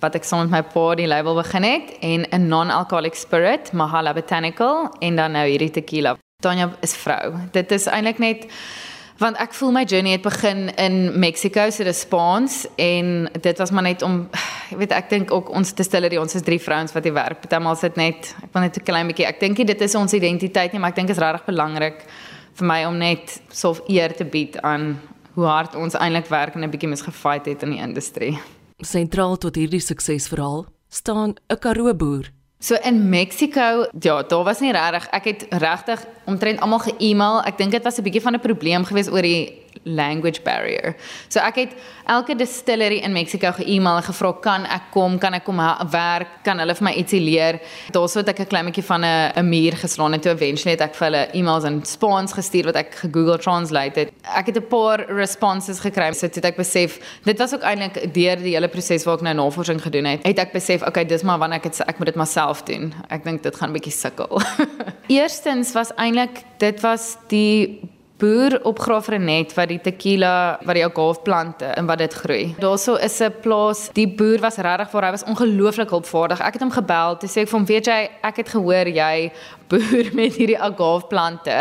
wat 0.00 0.14
ek 0.14 0.24
saam 0.24 0.46
met 0.46 0.50
my 0.50 0.62
pa 0.72 0.94
die 0.98 1.08
label 1.08 1.36
begin 1.36 1.62
het 1.62 1.92
en 2.00 2.26
'n 2.30 2.48
non-alcoholic 2.48 3.14
spirit, 3.14 3.72
Mahala 3.72 4.12
Botanical 4.12 4.88
en 5.00 5.16
dan 5.16 5.32
nou 5.32 5.46
hierdie 5.46 5.70
tequila. 5.70 6.16
Tanya 6.42 6.70
is 6.80 6.96
vrou. 6.96 7.34
Dit 7.52 7.72
is 7.72 7.86
eintlik 7.86 8.18
net 8.18 8.46
want 9.20 9.36
ek 9.36 9.52
voel 9.52 9.72
my 9.72 9.84
journey 9.84 10.12
het 10.12 10.22
begin 10.22 10.70
in 10.80 11.18
Mexico, 11.20 11.70
so 11.70 11.84
dis 11.84 12.00
Spaans 12.00 12.66
en 12.76 13.28
dit 13.40 13.58
was 13.58 13.70
maar 13.70 13.82
net 13.82 14.02
om 14.02 14.30
jy 14.70 14.78
weet 14.80 14.92
ek 14.96 15.10
dink 15.10 15.32
ook 15.34 15.50
ons 15.52 15.74
distillery, 15.76 16.16
ons 16.16 16.34
is 16.34 16.42
drie 16.42 16.60
vrouens 16.60 16.92
wat 16.92 17.04
hier 17.04 17.12
werk. 17.12 17.40
Partymal 17.40 17.76
sit 17.76 17.96
net 17.96 18.34
ek 18.42 18.52
wil 18.52 18.62
net 18.62 18.76
'n 18.76 18.84
klein 18.84 19.06
bietjie. 19.06 19.26
Ek 19.26 19.40
dink 19.40 19.56
dit 19.56 19.80
is 19.80 19.94
ons 19.94 20.12
identiteit 20.12 20.72
nie, 20.72 20.80
maar 20.80 20.90
ek 20.90 20.96
dink 20.96 21.10
is 21.10 21.18
regtig 21.18 21.44
belangrik 21.44 22.06
vir 22.54 22.66
my 22.66 22.84
om 22.86 22.98
net 22.98 23.40
so 23.50 23.76
eer 23.88 24.14
te 24.16 24.24
bied 24.24 24.56
aan 24.62 24.98
hoe 25.34 25.46
hard 25.46 25.74
ons 25.74 25.94
eintlik 25.94 26.28
werk 26.28 26.54
en 26.54 26.64
'n 26.64 26.70
bietjie 26.70 26.88
mis 26.88 27.02
gefight 27.02 27.46
het 27.46 27.62
in 27.62 27.70
die 27.70 27.82
industrie. 27.82 28.38
Sentraal 28.80 29.36
tot 29.38 29.56
hierdie 29.56 29.80
suksesverhaal 29.80 30.66
staan 30.88 31.34
'n 31.48 31.58
Karoo 31.58 31.94
boer. 31.94 32.32
So 32.60 32.76
in 32.84 33.08
Mexico, 33.08 33.86
ja, 34.00 34.22
daar 34.22 34.44
was 34.44 34.60
nie 34.60 34.72
regtig. 34.72 35.06
Ek 35.10 35.24
het 35.24 35.46
regtig 35.48 36.06
omtrent 36.26 36.60
almal 36.60 36.78
ge-email. 36.78 37.40
Ek 37.48 37.56
dink 37.56 37.70
dit 37.72 37.82
was 37.82 37.98
'n 37.98 38.02
bietjie 38.02 38.20
van 38.20 38.34
'n 38.34 38.40
probleem 38.40 38.84
geweest 38.84 39.10
oor 39.10 39.22
die 39.22 39.62
language 39.82 40.42
barrier. 40.42 40.94
So 41.28 41.40
ek 41.40 41.56
het 41.56 41.74
elke 42.10 42.34
distillery 42.36 43.00
in 43.04 43.12
Mexico 43.12 43.52
ge-email 43.56 44.02
gevra 44.04 44.32
kan 44.42 44.66
ek 44.68 44.90
kom, 44.92 45.18
kan 45.18 45.34
ek 45.38 45.44
kom 45.46 45.60
werk, 45.92 46.40
kan 46.44 46.60
hulle 46.60 46.74
vir 46.76 46.84
my 46.84 46.92
ietsie 47.00 47.20
leer. 47.22 47.60
Daarso 47.94 48.20
het 48.20 48.28
ek 48.28 48.40
'n 48.40 48.50
klein 48.50 48.66
bietjie 48.66 48.84
van 48.84 49.04
'n 49.04 49.32
'n 49.36 49.48
muur 49.48 49.76
geslaan 49.76 50.14
en 50.14 50.20
toe 50.20 50.32
eventually 50.32 50.76
het 50.76 50.80
ek 50.80 50.94
vir 50.94 51.06
hulle 51.06 51.28
emails 51.32 51.64
in 51.64 51.84
Spaans 51.84 52.32
gestuur 52.32 52.64
wat 52.64 52.76
ek 52.76 52.94
ge-Google 52.94 53.38
Translate 53.38 54.00
het. 54.00 54.12
Ek 54.22 54.46
het 54.46 54.56
'n 54.56 54.68
paar 54.68 55.06
responses 55.08 55.80
gekry. 55.80 56.12
So 56.12 56.28
dit 56.28 56.44
ek 56.44 56.56
besef, 56.56 56.98
dit 57.24 57.38
was 57.38 57.54
ook 57.54 57.62
eintlik 57.62 58.12
deur 58.14 58.36
die 58.36 58.54
hele 58.54 58.68
proses 58.68 59.04
waar 59.04 59.16
ek 59.16 59.22
nou 59.22 59.34
navorsing 59.34 59.80
gedoen 59.80 60.04
het, 60.04 60.26
het 60.26 60.38
ek 60.38 60.52
besef, 60.52 60.82
okay, 60.82 61.04
dis 61.04 61.22
maar 61.22 61.38
wanneer 61.38 61.58
ek 61.58 61.64
het 61.64 61.80
ek 61.86 61.98
moet 61.98 62.06
dit 62.06 62.16
maar 62.16 62.26
self 62.26 62.62
doen. 62.62 62.92
Ek 63.08 63.24
dink 63.24 63.42
dit 63.42 63.56
gaan 63.56 63.70
'n 63.70 63.72
bietjie 63.72 63.92
sukkel. 63.92 64.40
Eerstens 65.08 65.72
was 65.72 65.90
eintlik 65.96 66.44
dit 66.58 66.80
was 66.80 67.16
die 67.28 67.80
boer 68.20 68.58
op 68.68 68.78
Graafrenet 68.78 69.54
wat 69.56 69.70
die 69.72 69.80
tequila 69.80 70.58
wat 70.66 70.76
die 70.78 70.84
agave 70.84 71.22
plante 71.24 71.72
en 71.74 71.88
wat 71.88 72.02
dit 72.04 72.14
groei. 72.22 72.54
Daarso 72.60 72.94
is 72.94 73.20
'n 73.20 73.32
plaas, 73.42 73.88
die 73.92 74.08
boer 74.08 74.38
was 74.40 74.56
regtig 74.56 74.90
vir 74.90 75.02
hy 75.02 75.10
was 75.10 75.24
ongelooflik 75.24 75.90
hulpvaardig. 75.90 76.40
Ek 76.40 76.52
het 76.52 76.62
hom 76.62 76.70
gebel 76.70 77.16
te 77.16 77.26
sê 77.26 77.42
ek 77.42 77.48
van 77.48 77.64
weet 77.64 77.86
jy, 77.86 78.10
ek 78.22 78.36
het 78.36 78.48
gehoor 78.48 78.88
jy 78.88 79.32
boer 79.70 80.10
met 80.18 80.36
hierdie 80.36 80.58
agave 80.58 81.06
plante. 81.10 81.58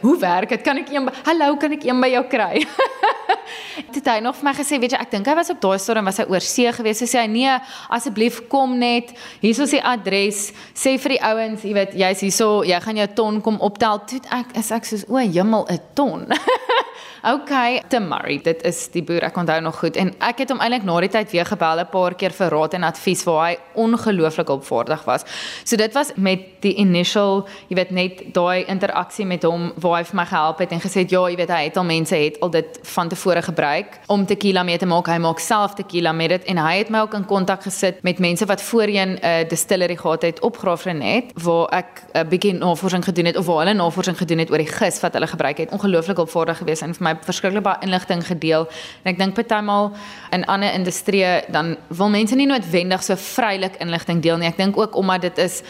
Hoe 0.00 0.16
werk 0.20 0.54
dit? 0.54 0.64
Kan 0.66 0.82
ek 0.82 0.92
een 0.92 1.08
Hallo, 1.26 1.56
kan 1.60 1.74
ek 1.76 1.86
een 1.86 2.00
by 2.00 2.12
jou 2.12 2.24
kry? 2.30 2.62
Dit 3.94 4.06
hy 4.08 4.18
nog 4.24 4.36
vir 4.38 4.46
my 4.48 4.52
gesê, 4.56 4.78
weet 4.80 4.94
jy, 4.96 5.00
ek 5.00 5.12
dink 5.12 5.28
hy 5.28 5.34
was 5.38 5.50
op 5.52 5.60
daai 5.62 5.78
stadium 5.80 6.08
was 6.08 6.18
hy 6.20 6.26
oor 6.32 6.44
see 6.44 6.70
gewees. 6.78 7.00
Sy 7.02 7.08
sê 7.10 7.22
hy 7.22 7.28
nee, 7.30 7.56
asseblief 7.92 8.42
kom 8.52 8.76
net. 8.80 9.12
Hier 9.42 9.56
is 9.64 9.74
die 9.74 9.82
adres. 9.82 10.50
Sê 10.76 10.96
vir 11.00 11.16
die 11.16 11.22
ouens, 11.24 11.64
jy 11.64 11.74
weet, 11.76 11.96
jy's 12.00 12.24
hierso, 12.26 12.50
jy 12.66 12.80
gaan 12.84 13.00
jou 13.02 13.08
ton 13.18 13.40
kom 13.44 13.60
optel. 13.64 14.02
Toe 14.08 14.20
ek 14.36 14.56
is 14.60 14.72
ek 14.74 14.88
soos 14.88 15.06
o, 15.08 15.20
hemel, 15.20 15.66
'n 15.70 15.80
ton. 15.98 16.26
Okay, 17.26 17.82
Tim 17.88 18.04
Murray, 18.06 18.38
dit 18.38 18.60
is 18.62 18.84
die 18.94 19.00
boer 19.02 19.24
ek 19.26 19.38
onthou 19.40 19.56
nog 19.58 19.80
goed 19.80 19.96
en 19.98 20.12
ek 20.22 20.44
het 20.44 20.52
hom 20.52 20.60
eintlik 20.62 20.84
na 20.86 21.00
die 21.02 21.08
tyd 21.10 21.32
weer 21.34 21.48
gebel 21.48 21.80
'n 21.82 21.88
paar 21.90 22.14
keer 22.14 22.30
vir 22.30 22.52
raad 22.54 22.74
en 22.78 22.84
advies 22.86 23.24
waar 23.26 23.48
hy 23.48 23.56
ongelooflik 23.74 24.48
opvaardig 24.48 25.02
was. 25.04 25.24
So 25.64 25.76
dit 25.76 25.92
was 25.94 26.12
met 26.14 26.62
die 26.62 26.74
initial, 26.74 27.48
jy 27.68 27.76
weet 27.76 27.90
net 27.90 28.22
daai 28.32 28.64
interaksie 28.66 29.26
met 29.26 29.42
hom 29.42 29.72
waar 29.76 29.98
hy 29.98 30.04
vir 30.04 30.16
my 30.16 30.24
gehelp 30.24 30.58
het 30.58 30.70
en 30.70 30.80
gesê 30.80 31.02
het 31.02 31.10
ja, 31.10 31.26
jy 31.28 31.36
weet 31.36 31.50
hy 31.50 31.64
het 31.64 31.76
al 31.76 31.84
mense 31.84 32.14
het 32.14 32.40
al 32.40 32.50
dit 32.50 32.78
van 32.82 33.08
tevore 33.08 33.42
gebruik 33.42 33.98
om 34.06 34.26
tequila 34.26 34.62
mee 34.62 34.78
te 34.78 34.86
maak. 34.86 35.06
Hy 35.06 35.18
maak 35.18 35.40
self 35.40 35.74
tequila 35.74 36.12
met 36.12 36.28
dit 36.28 36.44
en 36.44 36.58
hy 36.58 36.78
het 36.78 36.90
my 36.90 36.98
ook 36.98 37.14
in 37.14 37.24
kontak 37.24 37.62
gesit 37.62 38.02
met 38.02 38.18
mense 38.18 38.46
wat 38.46 38.62
voorheen 38.62 39.18
'n 39.18 39.18
uh, 39.24 39.48
distillery 39.48 39.96
gehad 39.96 40.22
het 40.22 40.40
op 40.40 40.56
Graafrenet 40.56 41.32
waar 41.42 41.66
ek 41.72 42.02
'n 42.14 42.18
uh, 42.18 42.28
bietjie 42.28 42.54
navorsing 42.54 43.04
gedoen 43.04 43.24
het 43.24 43.36
of 43.36 43.46
waar 43.46 43.66
hulle 43.66 43.74
navorsing 43.74 44.16
gedoen 44.16 44.38
het 44.38 44.50
oor 44.50 44.58
die 44.58 44.72
gis 44.78 45.00
wat 45.00 45.12
hulle 45.12 45.26
gebruik 45.26 45.58
het. 45.58 45.70
Ongelooflik 45.70 46.18
opvaardig 46.18 46.58
geweest 46.58 46.82
en 46.82 46.94
vir 46.94 47.02
my 47.02 47.15
verskriklik 47.24 47.62
baie 47.62 47.82
inligting 47.82 48.26
gedeel. 48.26 48.68
En 49.04 49.12
ek 49.12 49.18
dink 49.18 49.34
partymal 49.34 49.92
in 50.32 50.44
ander 50.44 50.72
industrieë 50.72 51.50
dan 51.50 51.76
wil 51.88 52.08
mense 52.08 52.34
nie 52.34 52.46
noodwendig 52.46 53.02
so 53.02 53.16
vrylik 53.16 53.76
inligting 53.80 54.22
deel 54.22 54.36
nie. 54.38 54.48
Ek 54.48 54.56
dink 54.56 54.76
ook 54.76 54.96
omdat 54.96 55.20
dit 55.20 55.38
is 55.38 55.62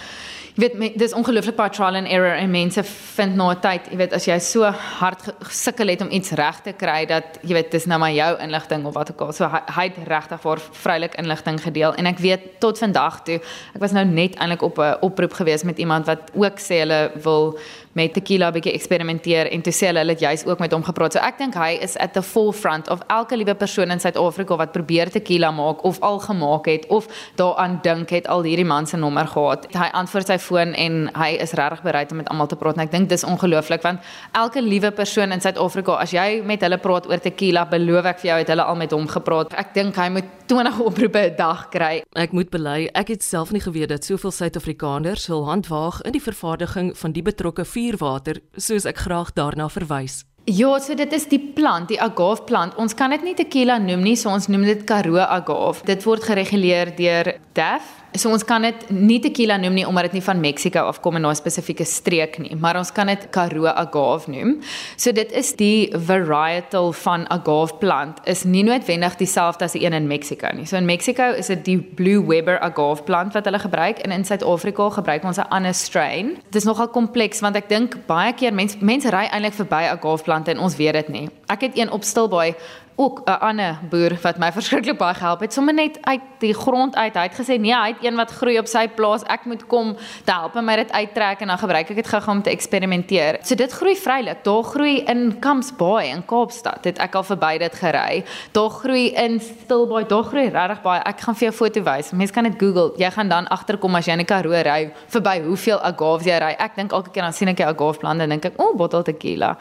jy 0.57 0.71
weet 0.73 0.95
dis 0.97 1.12
ongelooflik 1.12 1.57
baie 1.59 1.73
trial 1.73 1.99
and 1.99 2.09
error 2.09 2.33
en 2.33 2.49
mense 2.50 2.81
vind 3.17 3.37
na 3.37 3.50
'n 3.53 3.61
tyd, 3.61 3.91
jy 3.91 3.97
weet 3.97 4.12
as 4.12 4.25
jy 4.25 4.38
so 4.41 4.65
hard 4.65 5.21
gesukkel 5.41 5.88
het 5.88 6.00
om 6.00 6.11
iets 6.11 6.31
reg 6.31 6.62
te 6.62 6.73
kry 6.73 7.05
dat 7.05 7.38
jy 7.43 7.55
weet 7.55 7.71
dis 7.71 7.87
nou 7.87 7.99
maar 7.99 8.12
jou 8.12 8.38
inligting 8.41 8.87
of 8.87 8.95
wat 8.95 9.11
ook 9.11 9.21
al. 9.21 9.33
So 9.33 9.45
hy, 9.45 9.61
hy 9.69 9.85
het 9.85 10.09
regtig 10.09 10.41
vir 10.41 10.59
vrylik 10.73 11.15
inligting 11.15 11.61
gedeel 11.61 11.95
en 11.95 12.07
ek 12.07 12.19
weet 12.19 12.61
tot 12.61 12.79
vandag 12.79 13.23
toe, 13.25 13.41
ek 13.75 13.81
was 13.81 13.93
nou 13.93 14.05
net 14.05 14.37
eintlik 14.37 14.62
op 14.62 14.79
'n 14.79 14.97
oproep 15.03 15.33
gewees 15.33 15.62
met 15.65 15.79
iemand 15.79 16.07
wat 16.07 16.31
ook 16.33 16.59
sê 16.59 16.81
hulle 16.81 17.11
wil 17.23 17.59
met 17.97 18.12
tequila 18.12 18.50
bietjie 18.53 18.75
eksperimenteer 18.76 19.49
en 19.55 19.65
toe 19.65 19.73
sê 19.75 19.88
hulle 19.91 20.03
hulle 20.05 20.15
het 20.17 20.23
juist 20.23 20.47
ook 20.47 20.61
met 20.62 20.73
hom 20.76 20.85
gepraat. 20.85 21.17
So 21.17 21.23
ek 21.25 21.38
dink 21.41 21.57
hy 21.57 21.79
is 21.83 21.97
at 22.03 22.12
the 22.15 22.23
forefront 22.23 22.91
of 22.93 23.03
elke 23.12 23.38
liewe 23.38 23.55
persoon 23.57 23.91
in 23.95 24.03
Suid-Afrika 24.03 24.59
wat 24.61 24.75
probeer 24.76 25.11
tequila 25.12 25.50
maak 25.55 25.85
of 25.88 26.00
al 26.05 26.21
gemaak 26.21 26.69
het 26.71 26.87
of 26.93 27.09
daaraan 27.41 27.79
dink 27.83 28.12
het 28.12 28.29
al 28.29 28.45
hierdie 28.45 28.67
man 28.69 28.87
se 28.87 29.00
nommer 29.00 29.26
gehad. 29.33 29.67
Hy 29.73 29.88
antwoord 29.97 30.33
sy 30.33 30.38
foon 30.43 30.75
en 30.75 31.07
hy 31.17 31.31
is 31.41 31.57
regtig 31.57 31.83
bereid 31.87 32.12
om 32.12 32.21
met 32.21 32.29
almal 32.33 32.50
te 32.53 32.59
praat 32.61 32.76
en 32.76 32.85
ek 32.87 32.93
dink 32.93 33.09
dis 33.12 33.25
ongelooflik 33.25 33.85
want 33.87 34.05
elke 34.37 34.62
liewe 34.62 34.93
persoon 34.93 35.33
in 35.33 35.41
Suid-Afrika 35.41 35.97
as 36.03 36.12
jy 36.12 36.43
met 36.45 36.62
hulle 36.67 36.79
praat 36.83 37.09
oor 37.09 37.23
tequila, 37.23 37.65
beloof 37.71 38.12
ek 38.12 38.21
vir 38.23 38.33
jou 38.33 38.38
het 38.43 38.53
hulle 38.53 38.67
al 38.67 38.76
met 38.76 38.93
hom 38.93 39.09
gepraat. 39.09 39.57
Ek 39.57 39.73
dink 39.75 39.97
hy 39.97 40.11
moet 40.12 40.33
20 40.47 40.81
oproepe 40.81 41.19
'n 41.19 41.37
dag 41.37 41.69
kry. 41.71 42.03
Ek 42.15 42.33
moet 42.33 42.50
bely, 42.50 42.88
ek 42.95 43.09
het 43.09 43.23
self 43.23 43.50
nie 43.50 43.61
geweet 43.61 43.88
dat 43.88 44.05
soveel 44.05 44.31
Suid-Afrikaners 44.31 45.26
hul 45.26 45.45
hand 45.47 45.67
waag 45.67 46.03
in 46.03 46.12
die 46.12 46.23
vervaardiging 46.23 46.93
van 46.97 47.12
die 47.12 47.23
betrokke 47.23 47.65
vuurwater, 47.87 48.40
soos 48.57 48.87
ek 48.88 49.05
graag 49.07 49.33
daarna 49.37 49.69
verwys. 49.71 50.25
Ja, 50.47 50.76
so 50.78 50.95
dit 50.95 51.12
is 51.12 51.26
die 51.26 51.40
plant, 51.40 51.88
die 51.90 51.99
agave 51.99 52.45
plant. 52.47 52.76
Ons 52.78 52.95
kan 52.95 53.11
dit 53.11 53.25
nie 53.26 53.35
tequila 53.35 53.81
noem 53.83 54.05
nie, 54.07 54.14
so 54.16 54.31
ons 54.31 54.47
noem 54.47 54.62
dit 54.69 54.85
Karoo 54.87 55.19
agave. 55.19 55.83
Dit 55.88 56.07
word 56.07 56.23
gereguleer 56.23 56.93
deur 56.95 57.33
DAF, 57.59 57.96
So 58.15 58.31
ons 58.33 58.45
kan 58.47 58.63
dit 58.63 58.85
nie 58.95 59.19
tequila 59.21 59.57
noem 59.61 59.75
nie 59.75 59.85
omdat 59.87 60.09
dit 60.09 60.19
nie 60.19 60.25
van 60.25 60.41
Mexiko 60.41 60.87
afkom 60.89 61.17
en 61.19 61.23
na 61.23 61.31
'n 61.31 61.37
spesifieke 61.37 61.85
streek 61.85 62.39
nie, 62.39 62.57
maar 62.57 62.77
ons 62.77 62.93
kan 62.93 63.07
dit 63.07 63.27
Karoo 63.31 63.67
agave 63.67 64.31
noem. 64.31 64.63
So 64.97 65.13
dit 65.13 65.33
is 65.33 65.53
die 65.57 65.93
varietal 65.93 66.93
van 66.93 67.29
agave 67.31 67.75
plant 67.75 68.19
is 68.25 68.45
nie 68.45 68.63
noodwendig 68.63 69.17
dieselfde 69.17 69.65
as 69.65 69.73
die 69.73 69.85
een 69.85 69.93
in 69.93 70.07
Mexiko 70.07 70.49
nie. 70.55 70.67
So 70.67 70.77
in 70.77 70.87
Mexiko 70.87 71.33
is 71.33 71.47
dit 71.47 71.65
die 71.65 71.79
Blue 71.79 72.27
Weber 72.27 72.59
agave 72.61 73.03
plant 73.03 73.33
wat 73.33 73.45
hulle 73.45 73.59
gebruik 73.59 73.99
en 73.99 74.11
in 74.11 74.25
Suid-Afrika 74.25 74.91
gebruik 74.91 75.25
ons 75.25 75.39
'n 75.39 75.49
ander 75.49 75.75
strain. 75.75 76.37
Dit 76.51 76.55
is 76.55 76.65
nogal 76.65 76.89
kompleks 76.89 77.41
want 77.41 77.57
ek 77.57 77.69
dink 77.69 78.07
baie 78.07 78.33
keer 78.33 78.55
mense 78.55 78.77
mense 78.81 79.11
ry 79.11 79.29
eintlik 79.31 79.55
verby 79.55 79.89
agave 79.91 80.23
plante 80.23 80.51
en 80.51 80.59
ons 80.59 80.77
weet 80.77 80.93
dit 80.93 81.09
nie. 81.09 81.29
Ek 81.49 81.61
het 81.61 81.79
een 81.79 81.91
op 81.91 82.03
Stilbaai 82.03 82.55
ook 82.97 83.21
'n 83.25 83.31
ander 83.31 83.79
boer 83.91 84.19
wat 84.23 84.39
my 84.39 84.53
verskriklik 84.59 84.99
baie 84.99 85.15
gehelp 85.15 85.41
het, 85.41 85.53
sommer 85.53 85.75
net 85.75 85.99
uit 86.01 86.21
die 86.39 86.55
grond 86.55 86.97
uit. 86.97 87.15
Hy 87.15 87.23
het 87.23 87.41
gesê 87.41 87.61
nee, 87.61 87.75
hy 87.75 87.89
het 87.97 88.05
een 88.05 88.17
wat 88.17 88.31
groei 88.31 88.59
op 88.59 88.69
sy 88.71 88.87
plaas. 88.88 89.25
Ek 89.33 89.45
moet 89.49 89.65
kom 89.67 89.95
te 90.25 90.33
help 90.33 90.57
en 90.57 90.65
my 90.65 90.76
dit 90.76 90.93
uittrek 90.93 91.41
en 91.45 91.53
dan 91.53 91.61
gebruik 91.61 91.91
ek 91.91 92.00
dit 92.03 92.11
gou 92.12 92.21
om 92.31 92.43
te 92.43 92.50
eksperimenteer. 92.50 93.41
So 93.47 93.59
dit 93.59 93.73
groei 93.73 93.97
vrylik. 93.97 94.43
Daar 94.45 94.65
groei 94.65 94.97
in 95.09 95.38
Kampsbaai 95.41 96.11
in 96.11 96.25
Kaapstad. 96.29 96.85
Het 96.85 97.00
ek 97.03 97.15
al 97.15 97.26
verby 97.26 97.53
dit 97.62 97.75
gery. 97.81 98.25
Daar 98.53 98.71
groei 98.71 99.09
in 99.15 99.41
Stilbaai. 99.41 100.05
Daar 100.09 100.25
groei 100.25 100.49
regtig 100.49 100.83
baie. 100.83 101.03
Ek 101.07 101.21
gaan 101.25 101.38
vir 101.38 101.49
jou 101.49 101.55
foto 101.57 101.83
wys. 101.87 102.12
Mense 102.12 102.35
kan 102.35 102.49
dit 102.49 102.59
Google. 102.61 102.93
Jy 103.00 103.11
gaan 103.17 103.33
dan 103.33 103.49
agterkom 103.49 103.95
as 103.97 104.07
jy 104.07 104.12
in 104.12 104.21
'n 104.21 104.26
Karoo 104.26 104.53
ry 104.53 104.93
verby 105.09 105.41
hoeveel 105.47 105.81
agaves 105.81 106.26
jy 106.26 106.38
ry. 106.38 106.55
Ek 106.59 106.76
dink 106.76 106.93
elke 106.93 107.11
keer 107.11 107.23
dan 107.23 107.33
sien 107.33 107.49
ek 107.49 107.61
'n 107.61 107.69
agave 107.69 107.99
plant 107.99 108.21
en 108.21 108.29
dink 108.29 108.45
ek, 108.45 108.59
"O, 108.59 108.71
oh, 108.71 108.76
bottel 108.76 109.03
tequila." 109.03 109.57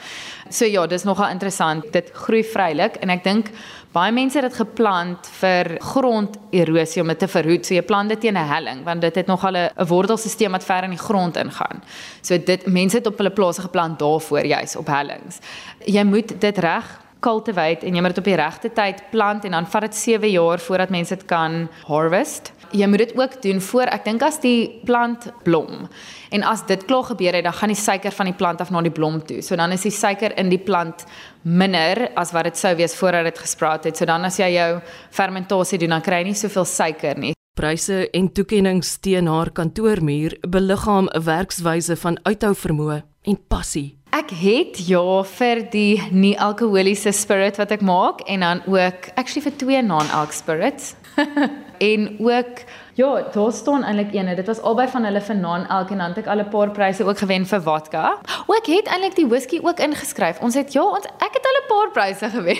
So 0.49 0.65
ja, 0.65 0.87
dis 0.87 1.03
nogal 1.03 1.29
interessant. 1.29 1.91
Dit 1.91 2.11
groei 2.13 2.43
vrylik 2.43 2.97
en 3.01 3.09
ek 3.09 3.23
dink 3.23 3.51
baie 3.95 4.11
mense 4.11 4.35
het 4.35 4.49
dit 4.49 4.57
geplant 4.59 5.27
vir 5.39 5.69
gronderosie 5.79 7.01
om 7.01 7.11
dit 7.13 7.21
te 7.23 7.29
verhoed. 7.31 7.65
So 7.65 7.77
jy 7.77 7.83
plant 7.87 8.11
dit 8.11 8.24
teen 8.25 8.37
'n 8.37 8.49
helling 8.49 8.83
want 8.83 9.01
dit 9.01 9.15
het 9.15 9.27
nog 9.27 9.45
al 9.45 9.55
'n 9.57 9.85
wortelstelsel 9.87 10.51
wat 10.51 10.63
ver 10.63 10.83
in 10.83 10.89
die 10.89 11.05
grond 11.07 11.35
ingaan. 11.37 11.83
So 12.21 12.37
dit 12.37 12.65
mense 12.65 12.97
het 12.97 13.07
op 13.07 13.17
hulle 13.17 13.31
plase 13.31 13.61
geplant 13.61 13.99
daarvoor 13.99 14.45
juis 14.45 14.75
op 14.75 14.87
hellings. 14.87 15.39
Jy 15.85 16.03
moet 16.03 16.41
dit 16.41 16.57
reg 16.57 17.03
cultivate 17.19 17.85
en 17.85 17.95
jy 17.95 18.01
moet 18.01 18.15
dit 18.15 18.17
op 18.17 18.23
die 18.23 18.35
regte 18.35 18.73
tyd 18.73 19.03
plant 19.09 19.45
en 19.45 19.51
dan 19.51 19.67
vat 19.67 19.81
dit 19.81 19.95
7 19.95 20.29
jaar 20.29 20.59
voordat 20.59 20.89
mense 20.89 21.15
dit 21.15 21.25
kan 21.25 21.69
harvest 21.87 22.51
jy 22.75 22.87
moet 22.87 23.03
dit 23.03 23.13
ook 23.17 23.41
doen 23.41 23.61
voor 23.61 23.91
ek 23.93 24.05
dink 24.05 24.23
as 24.25 24.39
die 24.43 24.79
plant 24.87 25.27
blom. 25.43 25.87
En 26.35 26.43
as 26.47 26.65
dit 26.67 26.85
klaar 26.87 27.03
gebeur 27.11 27.37
het, 27.37 27.45
dan 27.47 27.53
gaan 27.53 27.71
die 27.71 27.79
suiker 27.79 28.11
van 28.15 28.31
die 28.31 28.35
plant 28.37 28.61
af 28.61 28.71
na 28.73 28.81
die 28.85 28.93
blom 28.93 29.21
toe. 29.25 29.41
So 29.45 29.55
dan 29.59 29.75
is 29.75 29.85
die 29.87 29.93
suiker 29.93 30.35
in 30.39 30.49
die 30.51 30.61
plant 30.61 31.05
minder 31.43 32.09
as 32.17 32.33
wat 32.35 32.49
dit 32.49 32.59
sou 32.59 32.75
wees 32.75 32.95
voordat 32.97 33.29
dit 33.29 33.39
gespraat 33.45 33.87
het. 33.89 33.97
So 33.97 34.05
dan 34.09 34.25
as 34.25 34.39
jy 34.41 34.55
jou 34.57 34.71
fermentasie 35.11 35.79
doen, 35.79 35.95
dan 35.97 36.05
kry 36.05 36.23
jy 36.23 36.31
nie 36.31 36.39
soveel 36.39 36.67
suiker 36.69 37.19
nie. 37.19 37.34
Pryse 37.55 38.09
en 38.11 38.25
toekenninge 38.35 38.97
teen 38.99 39.29
haar 39.31 39.47
kantoormuur 39.55 40.33
beliggaam 40.51 41.05
'n 41.07 41.23
werkswyse 41.23 41.95
van 41.95 42.17
uithou 42.23 42.53
vermoë 42.55 42.97
en 43.23 43.37
passie. 43.47 43.97
Ek 44.11 44.29
het 44.29 44.87
ja 44.87 45.23
vir 45.23 45.61
die 45.71 46.01
nie 46.11 46.39
alkoholiese 46.39 47.11
spirit 47.11 47.55
wat 47.57 47.71
ek 47.71 47.81
maak 47.81 48.19
en 48.27 48.39
dan 48.39 48.61
ook 48.67 49.07
actually 49.15 49.41
vir 49.41 49.55
twee 49.57 49.81
non-alc 49.81 50.31
spirits. 50.31 50.95
en 51.91 52.19
ook 52.19 52.59
ja, 52.93 53.21
daar 53.31 53.51
staan 53.51 53.83
eintlik 53.83 54.13
een. 54.13 54.35
Dit 54.35 54.47
was 54.47 54.61
albei 54.61 54.87
van 54.87 55.03
hulle 55.03 55.21
vir 55.21 55.35
Naan 55.35 55.67
elk 55.67 55.89
en 55.89 55.97
dan 55.97 56.09
het 56.09 56.17
ek 56.17 56.27
al 56.27 56.43
'n 56.43 56.49
paar 56.49 56.71
pryse 56.71 57.03
ook 57.03 57.17
gewen 57.17 57.45
vir 57.45 57.61
vodka. 57.61 58.19
O, 58.47 58.53
ek 58.53 58.67
het 58.67 58.87
eintlik 58.87 59.15
die 59.15 59.27
whisky 59.27 59.59
ook 59.63 59.79
ingeskryf. 59.79 60.41
Ons 60.41 60.55
het 60.55 60.73
ja, 60.73 60.83
ons 60.83 61.05
ek 61.05 61.33
het 61.39 61.45
al 61.45 61.59
'n 61.63 61.67
paar 61.71 61.91
pryse 61.91 62.29
gewen. 62.29 62.59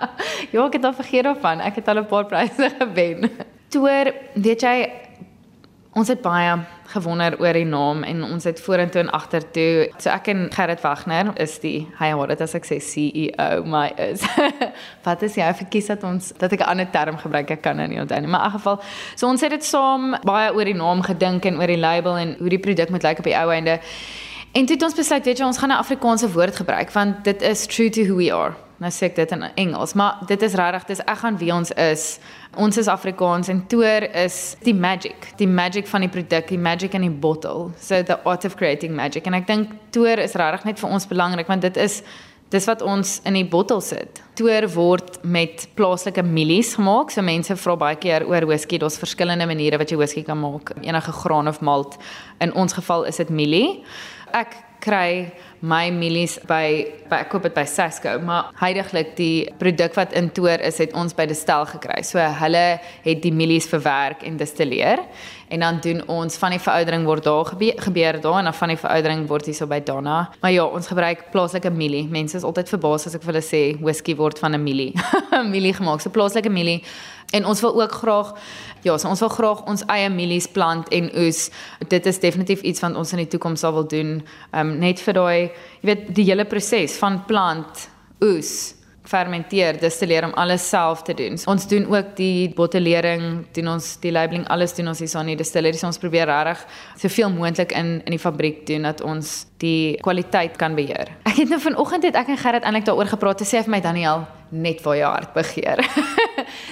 ja, 0.54 0.66
ek 0.66 0.72
het 0.72 0.84
al 0.84 0.94
vergeet 0.94 1.24
daarvan. 1.24 1.60
Ek 1.60 1.74
het 1.74 1.88
al 1.88 1.98
'n 1.98 2.06
paar 2.06 2.26
pryse 2.26 2.70
gewen. 2.78 3.30
Toer, 3.68 4.14
weet 4.32 4.62
jy, 4.64 4.76
ons 5.92 6.08
het 6.08 6.20
baie 6.24 6.54
gewonder 6.88 7.34
oor 7.36 7.56
die 7.56 7.66
naam 7.68 8.00
en 8.06 8.22
ons 8.24 8.46
het 8.48 8.60
vorentoe 8.64 9.02
en 9.02 9.10
agtertoe. 9.12 9.88
So 10.00 10.08
ek 10.08 10.30
en 10.32 10.46
Gerrit 10.54 10.80
Wagner 10.80 11.34
is 11.42 11.58
die 11.60 11.82
hy 11.98 12.08
hoor 12.16 12.32
dit 12.32 12.40
as 12.44 12.54
ek 12.56 12.64
sê 12.64 12.78
CEO 12.80 13.66
my 13.68 13.90
is. 14.00 14.24
Wat 15.06 15.24
is 15.26 15.36
jy 15.36 15.48
verkies 15.58 15.90
dat 15.92 16.06
ons 16.08 16.30
dat 16.40 16.54
ek 16.56 16.64
'n 16.64 16.70
ander 16.72 16.88
term 16.94 17.18
gebruik 17.20 17.50
ek 17.58 17.62
kan 17.62 17.76
nou 17.76 17.88
nie 17.88 18.00
onthou 18.00 18.20
nie. 18.20 18.30
Maar 18.32 18.48
in 18.48 18.56
geval, 18.56 18.80
so 19.16 19.28
ons 19.28 19.44
het 19.44 19.50
dit 19.50 19.64
saam 19.64 20.16
baie 20.24 20.54
oor 20.54 20.64
die 20.64 20.78
naam 20.78 21.02
gedink 21.02 21.44
en 21.44 21.60
oor 21.60 21.68
die 21.68 21.80
label 21.80 22.16
en 22.16 22.36
hoe 22.38 22.48
die 22.48 22.62
produk 22.62 22.88
moet 22.88 23.02
lyk 23.04 23.18
op 23.18 23.28
die 23.28 23.36
ou 23.36 23.50
einde. 23.52 23.80
En 24.56 24.64
toe 24.64 24.76
het 24.76 24.82
ons 24.82 24.94
besluit, 24.96 25.24
weet 25.24 25.38
jy, 25.38 25.44
ons 25.44 25.58
gaan 25.58 25.72
'n 25.76 25.84
Afrikaanse 25.84 26.32
woord 26.32 26.56
gebruik 26.56 26.90
want 26.92 27.24
dit 27.24 27.42
is 27.42 27.66
true 27.66 27.90
to 27.90 28.02
who 28.08 28.16
we 28.16 28.32
are. 28.32 28.56
Nou 28.78 28.90
sê 28.94 29.08
ek 29.08 29.16
dit 29.16 29.32
in 29.34 29.42
Engels, 29.58 29.96
maar 29.98 30.20
dit 30.30 30.42
is 30.46 30.54
regtig, 30.54 30.84
dis 30.92 31.00
ek 31.02 31.18
gaan 31.24 31.38
wie 31.40 31.50
ons 31.50 31.72
is. 31.82 32.04
Ons 32.62 32.78
is 32.78 32.86
Afrikaans 32.90 33.50
en 33.50 33.64
toer 33.66 34.06
is 34.22 34.54
die 34.62 34.74
magic, 34.74 35.32
die 35.40 35.48
magic 35.50 35.90
van 35.90 36.06
die 36.06 36.10
produk, 36.14 36.46
die 36.46 36.60
magic 36.62 36.94
in 36.94 37.02
die 37.02 37.10
bottle. 37.10 37.72
So 37.82 38.04
the 38.06 38.20
art 38.22 38.46
of 38.46 38.54
creating 38.56 38.94
magic. 38.94 39.26
En 39.26 39.34
ek 39.34 39.48
dink 39.50 39.72
toer 39.94 40.22
is 40.22 40.38
regtig 40.38 40.68
net 40.68 40.78
vir 40.78 40.94
ons 40.94 41.08
belangrik 41.10 41.50
want 41.50 41.66
dit 41.66 41.80
is 41.82 42.04
dis 42.54 42.68
wat 42.70 42.80
ons 42.86 43.16
in 43.28 43.36
die 43.36 43.44
bottel 43.50 43.82
sit. 43.84 44.22
Toer 44.38 44.68
word 44.72 45.18
met 45.26 45.66
plaaslike 45.76 46.22
mielies 46.24 46.76
gemaak. 46.78 47.10
So 47.12 47.26
mense 47.26 47.58
vra 47.58 47.74
baie 47.82 47.98
keer 47.98 48.24
oor 48.30 48.46
whisky. 48.48 48.78
Daar's 48.78 49.00
verskillende 49.00 49.50
maniere 49.50 49.82
wat 49.82 49.90
jy 49.90 49.98
whisky 49.98 50.22
kan 50.24 50.38
maak. 50.40 50.72
Enige 50.80 51.12
graan 51.18 51.50
of 51.50 51.58
malt. 51.66 51.98
In 52.40 52.54
ons 52.54 52.78
geval 52.78 53.10
is 53.10 53.18
dit 53.20 53.34
mielie. 53.34 53.82
Ek 54.32 54.54
kry 54.80 55.30
my 55.60 55.88
mielies 55.90 56.36
by 56.46 56.86
by 57.08 57.22
ek 57.24 57.30
koop 57.32 57.46
dit 57.46 57.54
by 57.56 57.64
Sasco, 57.66 58.12
maar 58.20 58.52
heidaglik 58.60 59.14
die 59.16 59.48
produk 59.58 59.94
wat 59.96 60.12
in 60.18 60.28
toer 60.34 60.60
is, 60.66 60.78
het 60.82 60.92
ons 60.98 61.14
by 61.16 61.24
Destel 61.26 61.64
gekry. 61.70 62.02
So 62.04 62.20
hulle 62.20 62.64
het 63.04 63.22
die 63.24 63.32
mielies 63.34 63.66
verwerk 63.70 64.22
en 64.28 64.36
distilleer 64.38 65.02
en 65.48 65.64
dan 65.64 65.80
doen 65.80 66.02
ons 66.12 66.36
van 66.36 66.52
die 66.52 66.60
veroudering 66.60 67.06
word 67.08 67.24
daar 67.24 67.48
gebeur, 67.48 67.80
gebeur 67.80 68.20
daar 68.20 68.38
en 68.42 68.50
dan 68.50 68.56
van 68.58 68.74
die 68.74 68.78
veroudering 68.78 69.24
word 69.30 69.48
hierso 69.48 69.66
by 69.66 69.80
Donna. 69.80 70.18
Maar 70.42 70.52
ja, 70.52 70.66
ons 70.66 70.90
gebruik 70.92 71.30
plaaslike 71.32 71.72
mielie. 71.72 72.04
Mense 72.12 72.36
is 72.36 72.44
altyd 72.44 72.68
verbaas 72.76 73.08
as 73.08 73.16
ek 73.16 73.24
vir 73.24 73.32
hulle 73.32 73.46
sê 73.46 73.62
whisky 73.80 74.14
word 74.18 74.38
van 74.38 74.54
'n 74.54 74.62
mielie. 74.62 74.92
mielie 75.54 75.72
gemaak. 75.72 76.04
So 76.04 76.10
plaaslike 76.10 76.52
mielie 76.52 76.82
En 77.36 77.44
ons 77.44 77.60
wil 77.60 77.82
ook 77.82 77.92
graag 77.92 78.32
ja, 78.82 78.96
so 78.98 79.08
ons 79.08 79.20
wil 79.20 79.28
graag 79.28 79.64
ons 79.68 79.84
eie 79.90 80.08
mielies 80.12 80.48
plant 80.48 80.88
en 80.94 81.10
oes. 81.18 81.48
Dit 81.88 82.06
is 82.06 82.20
definitief 82.22 82.62
iets 82.62 82.80
wat 82.84 82.96
ons 82.96 83.12
in 83.12 83.24
die 83.24 83.28
toekoms 83.28 83.60
sal 83.60 83.74
wil 83.76 83.86
doen. 83.88 84.18
Ehm 84.52 84.74
um, 84.74 84.74
net 84.80 85.02
vir 85.04 85.18
daai, 85.18 85.38
jy 85.82 85.92
weet, 85.92 86.10
die 86.14 86.26
hele 86.30 86.46
proses 86.48 86.96
van 87.02 87.24
plant 87.26 87.88
oes 88.24 88.74
fermenteer, 89.08 89.78
distilleer 89.80 90.26
om 90.26 90.34
alles 90.36 90.68
self 90.68 91.02
te 91.02 91.14
doen. 91.16 91.38
Ons 91.48 91.66
doen 91.68 91.86
ook 91.88 92.12
die 92.18 92.50
bottelering, 92.56 93.46
doen 93.56 93.70
ons 93.72 93.94
die 94.02 94.12
labeling, 94.12 94.44
alles 94.52 94.74
doen 94.76 94.90
ons 94.92 95.00
hier 95.00 95.14
aan 95.16 95.32
die 95.32 95.38
distillery. 95.40 95.80
Ons 95.88 96.00
probeer 96.02 96.28
regtig 96.28 96.64
soveel 97.00 97.32
moontlik 97.32 97.72
in 97.72 97.98
in 98.04 98.16
die 98.16 98.20
fabriek 98.20 98.66
doen 98.68 98.88
dat 98.88 99.00
ons 99.04 99.46
die 99.62 99.96
kwaliteit 100.04 100.58
kan 100.60 100.76
beheer. 100.78 101.14
Ek 101.24 101.40
het 101.40 101.52
nou 101.52 101.60
vanoggend 101.60 102.08
het 102.10 102.20
ek 102.20 102.34
en 102.34 102.40
Gerrit 102.40 102.68
eintlik 102.68 102.88
daaroor 102.88 103.12
gepraat. 103.16 103.42
Sy 103.42 103.56
sê 103.56 103.64
vir 103.64 103.78
my 103.78 103.82
Daniel 103.84 104.26
net 104.48 104.84
waar 104.84 104.96
jou 104.96 105.12
hart 105.12 105.34
begeer. 105.36 105.84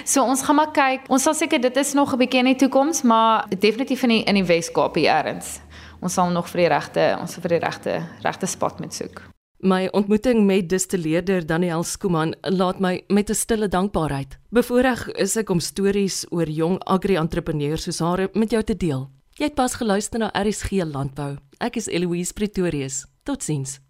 so 0.03 0.23
ons 0.23 0.41
gaan 0.41 0.55
maar 0.55 0.71
kyk. 0.71 1.07
Ons 1.09 1.23
sal 1.23 1.33
seker 1.33 1.61
dit 1.61 1.77
is 1.77 1.93
nog 1.93 2.13
'n 2.13 2.17
bietjie 2.17 2.39
in 2.39 2.45
die 2.45 2.55
toekoms, 2.55 3.01
maar 3.03 3.45
definitief 3.49 4.03
in 4.03 4.09
die 4.09 4.23
in 4.23 4.35
die 4.35 4.43
Wes-Kaap 4.45 4.95
hier 4.95 5.09
ergens. 5.09 5.59
Ons 6.01 6.13
sal 6.13 6.29
nog 6.29 6.47
vir 6.49 6.61
die 6.61 6.67
regte, 6.67 7.17
ons 7.21 7.35
vir 7.35 7.49
die 7.49 7.59
regte 7.59 8.03
regte 8.23 8.45
spot 8.45 8.79
moet 8.79 8.93
soek. 8.93 9.21
My 9.59 9.87
ontmoeting 9.91 10.45
met 10.45 10.69
distilleerder 10.69 11.45
Daniel 11.45 11.83
Skuman 11.83 12.35
laat 12.41 12.79
my 12.79 13.03
met 13.07 13.29
'n 13.29 13.33
stille 13.33 13.67
dankbaarheid. 13.67 14.37
Bevoorreg 14.49 15.11
is 15.11 15.35
ek 15.35 15.49
om 15.49 15.59
stories 15.59 16.25
oor 16.29 16.49
jong 16.49 16.79
agri-entrepreneurs 16.83 17.83
soos 17.83 17.99
haar 17.99 18.27
met 18.33 18.51
jou 18.51 18.63
te 18.63 18.77
deel. 18.77 19.09
Jy 19.33 19.45
het 19.45 19.55
pas 19.55 19.73
geluister 19.73 20.19
na 20.19 20.29
RSG 20.33 20.71
Landbou. 20.83 21.37
Ek 21.59 21.75
is 21.75 21.87
Eloise 21.87 22.33
Pretorius. 22.33 23.05
Totsiens. 23.23 23.86